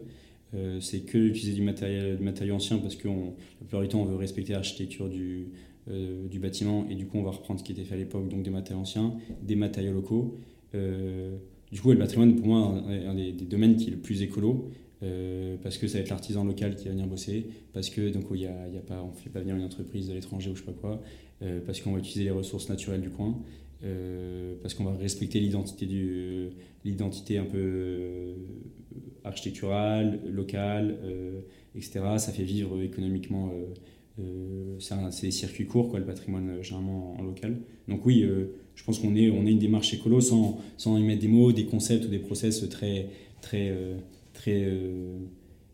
[0.81, 3.15] C'est que utiliser du matériel, du ancien parce que la
[3.61, 5.49] plupart du temps on veut respecter l'architecture du,
[5.89, 8.29] euh, du bâtiment et du coup on va reprendre ce qui était fait à l'époque,
[8.29, 10.37] donc des matériaux anciens, des matériaux locaux.
[10.75, 11.37] Euh,
[11.71, 14.69] du coup, le patrimoine pour moi est un des, domaines qui est le plus écolo.
[15.03, 18.25] Euh, parce que ça va être l'artisan local qui va venir bosser, parce que donc
[18.31, 20.51] il y a, y a pas, on ne fait pas venir une entreprise de l'étranger
[20.51, 21.03] ou je sais pas quoi,
[21.67, 23.39] parce qu'on va utiliser les ressources naturelles du coin,
[24.63, 25.87] parce qu'on va respecter l'identité
[26.83, 28.37] l'identité un peu
[29.23, 30.97] architecturale, locale,
[31.75, 32.01] etc.
[32.17, 33.53] Ça fait vivre économiquement
[34.79, 37.59] c'est des circuits courts, quoi, le patrimoine euh, généralement en, local.
[37.89, 41.03] Donc oui, euh, je pense qu'on est, on est une démarche écolo sans, sans y
[41.03, 43.09] mettre des mots, des concepts ou des process très,
[43.41, 43.75] très,
[44.33, 44.71] très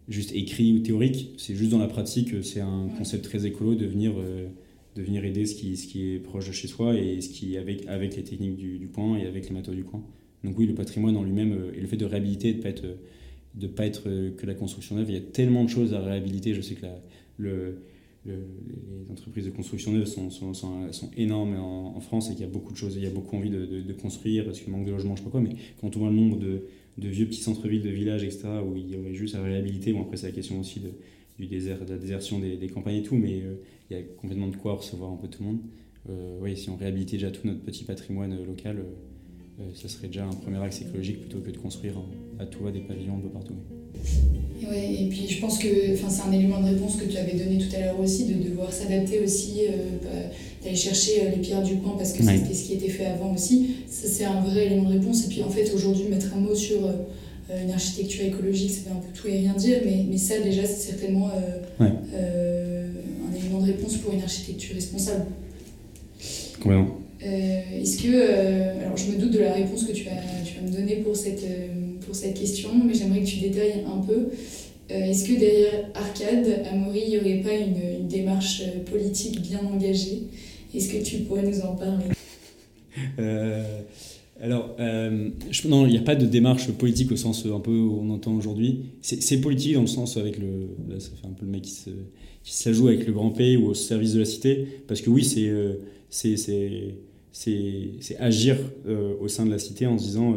[0.09, 1.31] juste écrits ou théoriques.
[1.37, 4.13] C'est juste dans la pratique, c'est un concept très écolo de venir,
[4.95, 7.57] de venir aider ce qui, ce qui est proche de chez soi et ce qui
[7.57, 10.05] avec, avec les techniques du, du coin et avec les matériaux du coin.
[10.45, 12.87] Donc oui, le patrimoine en lui-même et le fait de réhabiliter, de ne pas être,
[13.55, 14.05] de pas être
[14.37, 16.55] que la construction neuve, il y a tellement de choses à réhabiliter.
[16.55, 17.03] Je sais que la,
[17.39, 17.79] le,
[18.25, 22.51] les entreprises de construction neuve sont, sont, sont, énormes en, France et qu'il y a
[22.51, 24.93] beaucoup de choses, il y a beaucoup envie de, de, construire parce qu'il manque de
[24.93, 26.67] logement, je sais pas quoi, mais quand on voit le nombre de,
[26.99, 29.93] de vieux petits centres-villes, de villages, etc., où il y aurait juste à réhabiliter.
[29.93, 30.91] Bon, après, c'est la question aussi de,
[31.39, 33.43] du désert, de la désertion des, des campagnes et tout, mais
[33.91, 35.61] il y a complètement de quoi recevoir un peu tout le monde.
[36.41, 38.85] oui, si on réhabilitait déjà tout notre petit patrimoine local,
[39.75, 41.95] ça serait déjà un premier axe écologique plutôt que de construire
[42.39, 43.55] à tout va des pavillons un peu partout.
[44.69, 47.59] Ouais, et puis je pense que c'est un élément de réponse que tu avais donné
[47.59, 50.09] tout à l'heure aussi, de devoir s'adapter aussi, euh, bah,
[50.63, 53.35] d'aller chercher euh, les pierres du coin parce que c'était ce qui était fait avant
[53.35, 53.77] aussi.
[53.89, 55.25] Ça, c'est un vrai élément de réponse.
[55.25, 58.91] Et puis en fait, aujourd'hui, mettre un mot sur euh, une architecture écologique, ça fait
[58.91, 61.31] un peu tout et rien dire, mais, mais ça, déjà, c'est certainement
[61.81, 65.27] un élément de réponse pour une architecture responsable.
[66.61, 67.02] Complètement.
[67.25, 70.11] Est-ce que, alors je me doute de la réponse que tu vas,
[70.45, 71.47] tu vas me donner pour cette
[72.05, 74.29] pour cette question, mais j'aimerais que tu détailles un peu.
[74.91, 79.61] Euh, est-ce que derrière Arcade, Amaury, il n'y aurait pas une, démarche euh, politique bien
[79.61, 80.25] engagée?
[80.75, 82.05] Est-ce que tu pourrais nous en parler?
[83.19, 83.65] Euh,
[84.41, 88.11] Alors, non, il n'y a pas de démarche politique au sens un peu où on
[88.11, 88.81] entend aujourd'hui.
[89.01, 90.69] C'est politique dans le sens avec le.
[90.91, 91.91] Là, ça fait un peu le mec qui se,
[92.43, 94.67] qui se joue avec le grand pays ou au service de la cité.
[94.89, 95.51] Parce que oui, c'est.
[97.33, 98.57] C'est agir
[99.21, 100.35] au sein de la cité en se disant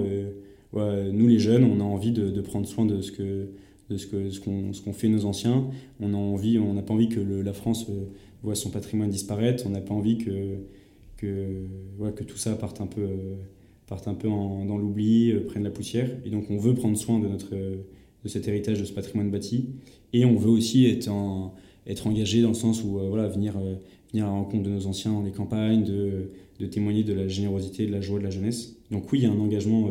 [0.75, 3.47] nous les jeunes, on a envie de, prendre soin de ce que
[3.89, 5.67] de ce que ce qu'ont fait nos anciens.
[5.99, 8.05] On a envie, on n'a pas envie que la France euh,
[8.41, 9.63] voit son patrimoine disparaître.
[9.67, 10.57] On n'a pas envie que
[11.17, 11.67] que
[12.15, 13.35] que tout ça parte un peu euh,
[13.87, 16.09] parte un peu dans l'oubli, euh, prenne la poussière.
[16.25, 19.69] Et donc on veut prendre soin de notre de cet héritage, de ce patrimoine bâti.
[20.13, 23.53] Et on veut aussi être engagé dans le sens où voilà venir
[24.11, 27.28] venir à la rencontre de nos anciens dans les campagnes, de, de témoigner de la
[27.28, 28.78] générosité, de la joie de la jeunesse.
[28.91, 29.89] Donc oui, il y a un engagement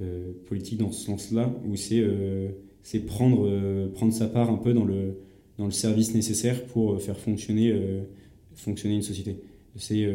[0.00, 2.48] euh, politique dans ce sens-là, où c'est euh,
[2.82, 5.18] c'est prendre, euh, prendre sa part un peu dans le,
[5.58, 7.78] dans le service nécessaire pour faire fonctionner,
[8.54, 9.36] fonctionner une société.
[9.76, 10.08] C'est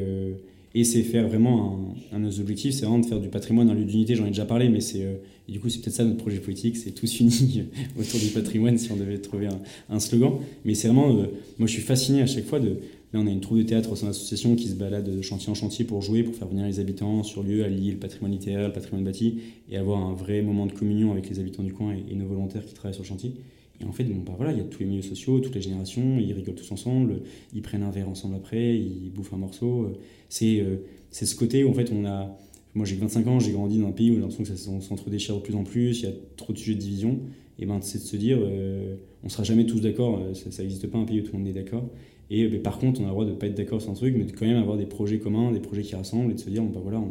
[0.74, 3.70] et c'est faire vraiment un, un de nos objectifs, c'est vraiment de faire du patrimoine
[3.70, 4.16] un lieu d'unité.
[4.16, 5.06] J'en ai déjà parlé, mais c'est
[5.48, 7.66] du coup c'est peut-être ça notre projet politique, c'est tous unis
[8.00, 9.48] autour du patrimoine si on devait trouver
[9.90, 10.40] un slogan.
[10.66, 12.78] Mais c'est vraiment, moi je suis fasciné à chaque fois de
[13.14, 15.22] Là, on a une troupe de théâtre au sein de l'association qui se balade de
[15.22, 18.34] chantier en chantier pour jouer, pour faire venir les habitants sur lieu, allier le patrimoine
[18.34, 19.40] littéraire, le patrimoine bâti,
[19.70, 22.66] et avoir un vrai moment de communion avec les habitants du coin et, nos volontaires
[22.66, 23.34] qui travaillent sur le chantier.
[23.80, 25.62] Et en fait, bon, bah voilà, il y a tous les milieux sociaux, toutes les
[25.62, 27.22] générations, ils rigolent tous ensemble,
[27.54, 29.94] ils prennent un verre ensemble après, ils bouffent un morceau.
[30.30, 30.78] C'est euh,
[31.12, 32.38] c'est ce côté où en fait on a.
[32.74, 35.36] Moi j'ai 25 ans, j'ai grandi dans un pays où j'ai l'impression que ça s'entre-déchire
[35.36, 37.20] de plus en plus, il y a trop de sujets de division.
[37.60, 40.88] Et ben c'est de se dire, euh, on sera jamais tous d'accord, euh, ça n'existe
[40.88, 41.90] pas un pays où tout le monde est d'accord.
[42.30, 44.16] Et par contre, on a le droit de ne pas être d'accord sur un truc,
[44.18, 46.50] mais de quand même avoir des projets communs, des projets qui rassemblent et de se
[46.50, 47.02] dire, bon, bah, voilà,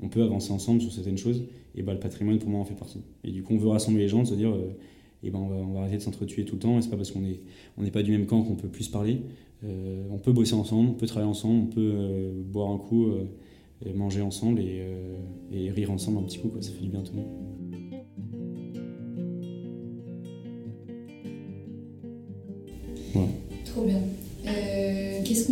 [0.00, 1.44] on, peut avancer ensemble sur certaines choses.
[1.74, 3.00] Et bah, le patrimoine, pour moi, en fait partie.
[3.24, 4.72] Et du coup, on veut rassembler les gens, de se dire, euh,
[5.24, 6.78] ben on, va, arrêter de s'entretuer tout le temps.
[6.78, 7.40] Et c'est pas parce qu'on n'est
[7.78, 9.22] on pas du même camp qu'on peut plus parler.
[9.64, 13.08] Euh, on peut bosser ensemble, on peut travailler ensemble, on peut euh, boire un coup,
[13.94, 16.52] manger ensemble et, rire ensemble un petit coup.
[16.60, 17.50] Ça fait du bien tout le monde.
[23.64, 24.00] Trop bien.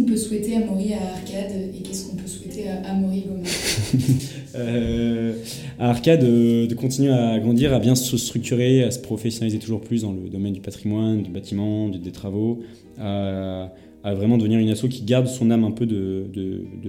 [0.09, 3.43] Euh, peut souhaiter à Maury à Arcade et qu'est-ce qu'on peut souhaiter à Maury Goma
[4.55, 5.35] euh,
[5.79, 9.81] À Arcade, euh, de continuer à grandir, à bien se structurer, à se professionnaliser toujours
[9.81, 12.61] plus dans le domaine du patrimoine, du bâtiment, des travaux,
[12.99, 13.71] à,
[14.05, 16.25] vraiment devenir une asso qui garde son âme un peu de,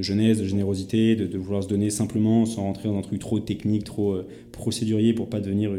[0.01, 3.83] jeunesse, de générosité, de, vouloir se donner simplement sans rentrer dans un truc trop technique,
[3.83, 4.17] trop
[4.53, 5.71] procédurier pour pas devenir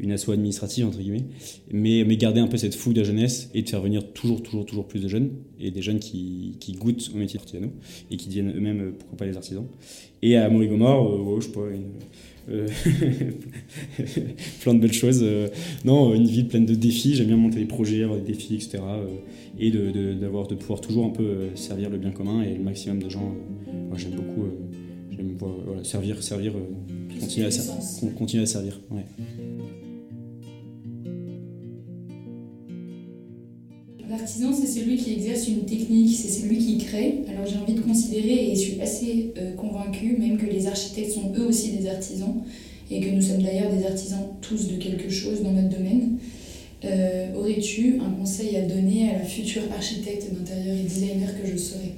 [0.00, 1.24] une asso administrative, entre guillemets,
[1.72, 4.64] mais, mais garder un peu cette fougue de jeunesse et de faire venir toujours, toujours,
[4.64, 5.30] toujours plus de jeunes,
[5.60, 7.68] et des jeunes qui, qui goûtent au métier d'artisanat
[8.10, 9.66] et qui deviennent eux-mêmes, euh, pourquoi pas, les artisans.
[10.22, 11.60] Et à Morigomor, euh, je sais pas,
[12.50, 12.66] euh,
[14.62, 15.24] plein de belles choses.
[15.84, 18.78] non, une ville pleine de défis, j'aime bien monter des projets, avoir des défis, etc.
[19.58, 23.02] et de, d'avoir, de, pouvoir toujours un peu servir le bien commun et le maximum
[23.02, 23.34] de gens.
[23.88, 24.46] moi, j'aime beaucoup
[25.10, 26.54] j'aime, voilà, servir, servir
[27.18, 28.80] continuer, à, continuer à servir.
[28.90, 29.04] Ouais.
[34.10, 37.24] L'artisan, c'est celui qui exerce une technique, c'est celui qui crée.
[37.28, 41.12] Alors j'ai envie de considérer, et je suis assez euh, convaincue, même que les architectes
[41.12, 42.42] sont eux aussi des artisans,
[42.90, 46.18] et que nous sommes d'ailleurs des artisans tous de quelque chose dans notre domaine.
[46.84, 51.56] Euh, aurais-tu un conseil à donner à la future architecte d'intérieur et designer que je
[51.56, 51.96] serai?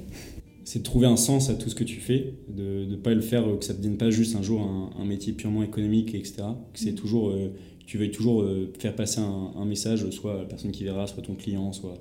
[0.65, 3.21] C'est de trouver un sens à tout ce que tu fais, de ne pas le
[3.21, 6.43] faire, que ça ne devienne pas juste un jour un, métier purement économique, etc.
[6.73, 6.95] Que c'est mm.
[6.95, 7.53] toujours, euh,
[7.85, 8.45] tu veuilles toujours
[8.79, 11.99] faire passer un, message, soit à la personne qui verra, soit ton client, soit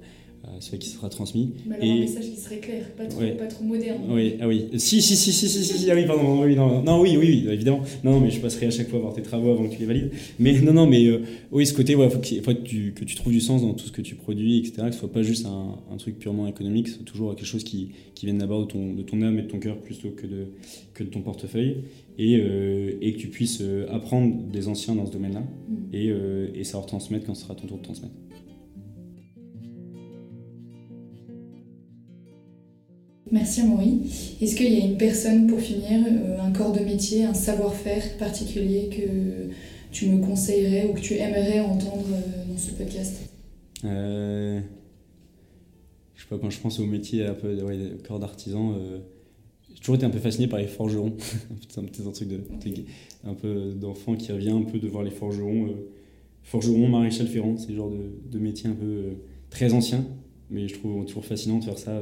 [0.61, 1.51] celui qui sera transmis.
[1.67, 4.01] Mais alors, un message qui serait clair, pas trop, pas trop moderne.
[4.09, 4.67] Oui, ah oui.
[4.77, 7.53] Si, si, si, si, si, si, ah oui, pardon, oui, non, non, oui, oui, oui,
[7.53, 7.83] évidemment.
[8.05, 10.11] Non, mais je passerai à chaque fois voir tes travaux avant que tu les valides.
[10.39, 11.23] Mais non, non, mais euh,
[11.53, 13.93] oui, ce côté, il faut, que, tu, que tu trouves du sens dans tout ce
[13.93, 14.83] que tu produis, etc.
[14.87, 17.91] Que ce soit pas juste un, un truc purement économique, c'est toujours quelque chose qui,
[18.15, 20.47] qui vienne d'abord de ton, de ton âme et de ton cœur plutôt que de,
[20.95, 21.77] que de ton portefeuille.
[22.19, 25.95] Et, euh, et que tu puisses euh, apprendre des anciens dans ce domaine-là mm.
[25.95, 26.13] et,
[26.55, 28.15] et savoir transmettre quand ce sera ton tour de transmettre.
[33.33, 34.01] Merci Amaury.
[34.41, 38.17] Est-ce qu'il y a une personne, pour finir, euh, un corps de métier, un savoir-faire
[38.19, 39.53] particulier que
[39.93, 43.31] tu me conseillerais ou que tu aimerais entendre euh, dans ce podcast?
[43.85, 44.61] Euh,
[46.17, 48.75] Je sais pas, quand je pense au métier un peu ouais, corps d'artisan,
[49.73, 51.13] j'ai toujours été un peu fasciné par les forgerons.
[51.69, 52.41] c'est peut-être un truc de,
[53.25, 55.69] un peu d'enfant qui revient un peu de voir les forgerons.
[56.43, 59.19] forgeron, maréchal ferrant, c'est le genre de, de, métier un peu
[59.51, 60.05] très ancien,
[60.51, 62.01] mais je trouve toujours fascinant de faire ça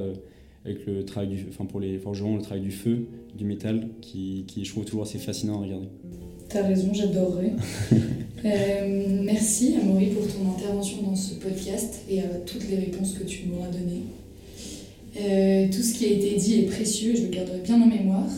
[0.68, 4.44] avec le travail du, enfin pour les forgerons, le travail du feu, du métal, qui,
[4.46, 5.88] qui je trouve toujours assez fascinant à regarder.
[6.48, 7.52] T'as raison, j'adorerais.
[8.44, 13.24] euh, merci Amaury pour ton intervention dans ce podcast et à toutes les réponses que
[13.24, 14.02] tu m'auras données.
[15.20, 18.28] Euh, tout ce qui a été dit est précieux, je le garderai bien en mémoire.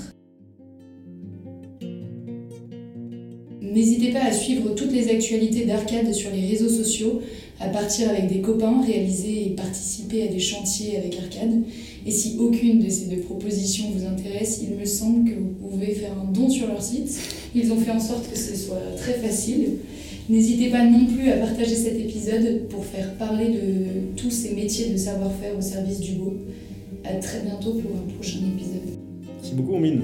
[3.60, 7.22] N'hésitez pas à suivre toutes les actualités d'Arcade sur les réseaux sociaux,
[7.60, 11.62] à partir avec des copains, réaliser et participer à des chantiers avec Arcade.
[12.06, 15.92] Et si aucune de ces deux propositions vous intéresse, il me semble que vous pouvez
[15.92, 17.20] faire un don sur leur site.
[17.54, 19.78] Ils ont fait en sorte que ce soit très facile.
[20.28, 24.90] N'hésitez pas non plus à partager cet épisode pour faire parler de tous ces métiers
[24.90, 26.34] de savoir-faire au service du beau.
[27.04, 28.96] À très bientôt pour un prochain épisode.
[29.40, 30.02] Merci beaucoup, Mine.